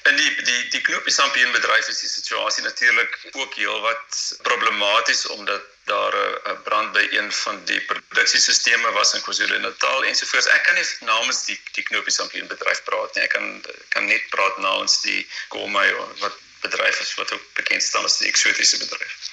In 0.09 0.17
die 0.17 0.43
die 0.43 0.69
die 0.69 0.81
knoopie 0.81 1.13
sampioenbedryf 1.13 1.89
is 1.89 2.01
die 2.01 2.09
situasie 2.09 2.63
natuurlik 2.63 3.19
ook 3.33 3.55
heelwat 3.55 4.39
problematies 4.43 5.27
omdat 5.27 5.63
daar 5.91 6.17
'n 6.53 6.63
brand 6.67 6.93
by 6.97 7.07
een 7.11 7.33
van 7.41 7.65
die 7.71 7.81
produksiesisteme 7.91 8.93
was 8.99 9.15
in 9.15 9.25
KwaZulu-Natal 9.27 10.05
ensovoorts. 10.11 10.53
Ek 10.57 10.63
kan 10.69 10.79
nie 10.79 10.87
namens 11.13 11.45
die 11.49 11.59
die 11.79 11.87
knoopie 11.91 12.15
sampioenbedryf 12.19 12.85
praat 12.89 13.15
nie. 13.15 13.25
Ek 13.25 13.35
kan 13.37 13.51
kan 13.97 14.07
net 14.07 14.31
praat 14.37 14.57
namens 14.59 15.01
die 15.09 15.27
Komai 15.49 15.89
wat 16.25 16.39
bedryf 16.61 17.01
is 17.01 17.15
wat 17.15 17.33
ook 17.33 17.53
bekend 17.61 17.83
staan 17.83 18.05
as 18.05 18.19
die 18.19 18.29
eksotiese 18.29 18.79
bedryf 18.79 19.31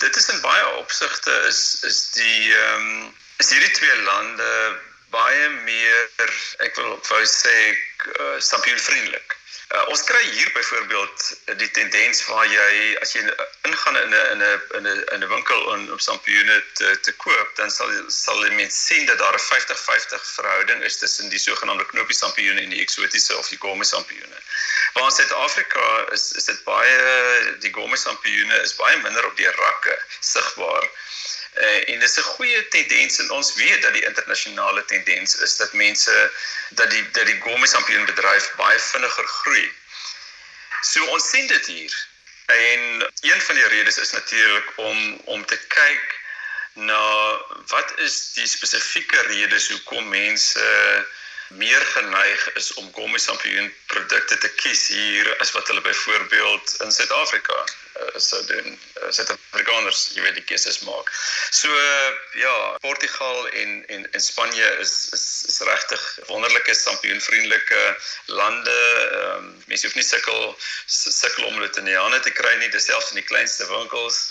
dit 0.00 0.16
is 0.16 0.28
in 0.28 0.40
baie 0.40 0.68
opsigte 0.80 1.32
is 1.48 1.60
is 1.88 1.98
die 2.16 2.54
ehm 2.54 2.86
um, 2.86 3.10
is 3.42 3.50
hierdie 3.52 3.72
twee 3.78 3.96
lande 4.06 4.52
baie 5.14 5.48
meer 5.66 6.32
ek 6.66 6.76
wil 6.78 6.96
wou 7.08 7.20
sê 7.26 7.54
uh, 7.68 8.36
stampioenvriendelik. 8.48 9.36
Uh, 9.70 9.84
ons 9.86 10.00
kry 10.02 10.20
hier 10.34 10.50
byvoorbeeld 10.52 11.24
die 11.60 11.70
tendens 11.70 12.24
waar 12.26 12.46
jy 12.50 12.96
as 13.04 13.12
jy 13.14 13.20
ingaan 13.68 13.98
in 14.00 14.14
'n 14.16 14.24
in 14.32 14.40
'n 14.42 14.62
in 14.78 14.86
'n 14.86 15.02
in 15.14 15.22
'n 15.22 15.28
winkel 15.30 15.60
om 15.74 15.84
om 15.94 15.98
sampioene 15.98 16.56
te 16.74 16.88
te 17.06 17.12
koop, 17.12 17.52
dan 17.54 17.70
sal 17.70 17.92
sal 18.08 18.42
jy 18.42 18.50
mens 18.58 18.80
sien 18.86 19.06
dat 19.06 19.18
daar 19.18 19.38
'n 19.38 19.46
50-50 19.46 20.26
verhouding 20.34 20.82
is 20.82 20.98
tussen 20.98 21.28
die 21.28 21.38
sogenaamde 21.38 21.86
knoopie 21.86 22.16
sampioene 22.16 22.60
en 22.60 22.74
die 22.74 22.82
eksotiese 22.82 23.36
of 23.36 23.48
die 23.48 23.60
gourmet 23.62 23.86
sampioene. 23.86 24.42
Waar 24.94 25.04
in 25.04 25.16
Suid-Afrika 25.18 25.86
is 26.18 26.32
is 26.32 26.50
dit 26.50 26.64
baie 26.64 26.98
die 27.62 27.72
gourmet 27.72 27.98
sampioene 27.98 28.60
is 28.66 28.74
baie 28.74 28.96
minder 29.06 29.26
op 29.26 29.36
die 29.36 29.50
rakke 29.50 29.98
sigbaar. 30.20 30.90
Uh, 31.54 31.88
en 31.88 31.98
dis 31.98 32.16
'n 32.16 32.22
goeie 32.22 32.68
tendens 32.68 33.18
en 33.18 33.30
ons 33.30 33.54
weet 33.54 33.82
dat 33.82 33.92
die 33.92 34.04
internasionale 34.04 34.84
tendens 34.84 35.36
is 35.36 35.56
dat 35.56 35.72
mense 35.72 36.30
dat 36.70 36.90
die 36.90 37.10
dat 37.10 37.26
die 37.26 37.40
gourmet 37.42 37.70
sampioen 37.70 38.04
bedryf 38.04 38.52
baie 38.56 38.78
vinniger 38.78 39.26
groei. 39.26 39.72
So 40.80 41.04
ons 41.04 41.30
sien 41.30 41.46
dit 41.46 41.66
hier. 41.66 42.08
En 42.46 42.80
een 43.20 43.40
van 43.40 43.54
die 43.54 43.66
redes 43.66 43.98
is 43.98 44.10
natuurlik 44.10 44.72
om 44.76 45.20
om 45.24 45.46
te 45.46 45.58
kyk 45.66 46.18
na 46.72 47.02
wat 47.66 47.98
is 47.98 48.32
die 48.32 48.46
spesifieke 48.46 49.20
redes 49.20 49.68
hoekom 49.68 50.08
mense 50.08 50.60
uh, 50.60 51.02
meer 51.58 51.80
geneig 51.80 52.52
is 52.54 52.72
om 52.74 52.92
gommisampioen 52.92 53.72
produkte 53.86 54.38
te 54.38 54.50
kies 54.62 54.86
hier 54.88 55.30
as 55.42 55.50
wat 55.52 55.66
hulle 55.66 55.80
byvoorbeeld 55.80 56.74
in 56.84 56.92
Suid-Afrika 56.92 57.56
uh, 58.00 58.18
sou 58.22 58.44
doen. 58.46 58.78
Uh, 59.02 59.10
Suid-Afrikaners, 59.10 60.02
jy 60.14 60.22
weet 60.22 60.38
die 60.38 60.46
keuses 60.46 60.78
maak. 60.86 61.10
So 61.50 61.68
uh, 61.74 62.10
ja, 62.38 62.54
Portugal 62.86 63.48
en 63.62 63.82
en 63.96 64.06
en 64.12 64.22
Spanje 64.22 64.68
is 64.84 64.94
is, 65.16 65.26
is 65.48 65.60
regtig 65.66 66.04
wonderlike 66.28 66.74
sampioenvriendelike 66.74 67.82
lande. 68.26 68.78
Um, 69.22 69.50
mense 69.66 69.88
hoef 69.88 69.98
nie 69.98 70.06
sukkel 70.06 70.54
sukkel 70.86 71.48
om 71.48 71.58
hulle 71.58 71.70
te 71.74 71.82
nie 71.82 71.98
aan 71.98 72.20
te 72.22 72.30
kry 72.30 72.54
nie, 72.62 72.70
dis 72.70 72.86
selfs 72.86 73.10
in 73.10 73.22
die 73.22 73.26
kleinste 73.32 73.66
winkels. 73.72 74.28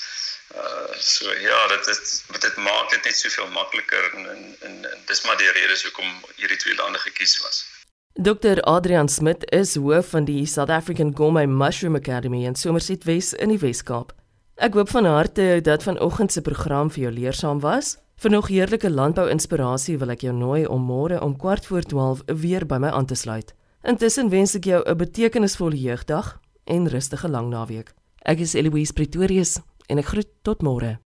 Uh 0.56 0.80
so 1.00 1.32
ja, 1.32 1.68
dit 1.68 1.88
is 1.88 2.24
dit 2.40 2.56
maak 2.56 2.90
dit 2.90 3.04
net 3.04 3.16
soveel 3.16 3.48
makliker 3.56 4.14
en 4.14 4.26
en, 4.30 4.56
en, 4.68 4.76
en 4.92 5.00
dis 5.06 5.22
maar 5.26 5.38
die 5.38 5.52
rede 5.58 5.76
hoekom 5.84 6.10
hierdie 6.36 6.58
twee 6.58 6.76
lande 6.76 7.00
gekies 7.00 7.40
was. 7.44 7.66
Dr 8.14 8.62
Adrian 8.62 9.08
Smit 9.08 9.46
is 9.52 9.76
hoof 9.76 10.10
van 10.10 10.26
die 10.26 10.46
South 10.46 10.70
African 10.70 11.16
Gourmet 11.16 11.48
Mushroom 11.48 11.96
Academy 11.96 12.46
in 12.46 12.56
Somerset 12.56 13.04
West 13.04 13.34
in 13.34 13.54
die 13.54 13.60
Wes-Kaap. 13.60 14.12
Ek 14.60 14.74
hoop 14.74 14.90
van 14.92 15.06
harte 15.06 15.62
dat 15.64 15.84
vanoggend 15.84 16.32
se 16.32 16.42
program 16.42 16.92
vir 16.92 17.06
jou 17.06 17.14
leersaam 17.14 17.62
was. 17.64 17.96
Vir 18.20 18.32
nog 18.32 18.50
heerlike 18.52 18.90
landbou-inspirasie 18.90 19.98
wil 20.02 20.12
ek 20.12 20.26
jou 20.28 20.34
nooi 20.36 20.66
om 20.68 20.84
môre 20.84 21.22
om 21.24 21.38
12:15 21.40 22.26
weer 22.42 22.66
by 22.66 22.82
my 22.84 22.90
aan 22.90 23.06
te 23.08 23.16
sluit. 23.16 23.54
Intussen 23.88 24.30
wens 24.30 24.56
ek 24.56 24.66
jou 24.66 24.84
'n 24.84 24.98
betekenisvolle 24.98 25.80
jeugdag 25.80 26.40
en 26.66 26.90
rustige 26.90 27.30
lang 27.30 27.50
naweek. 27.50 27.94
Ek 28.26 28.40
is 28.40 28.54
Eloise 28.54 28.94
Pretorius 28.94 29.60
en 29.90 30.02
ek 30.02 30.12
groet 30.14 30.30
tot 30.46 30.62
môre. 30.66 31.00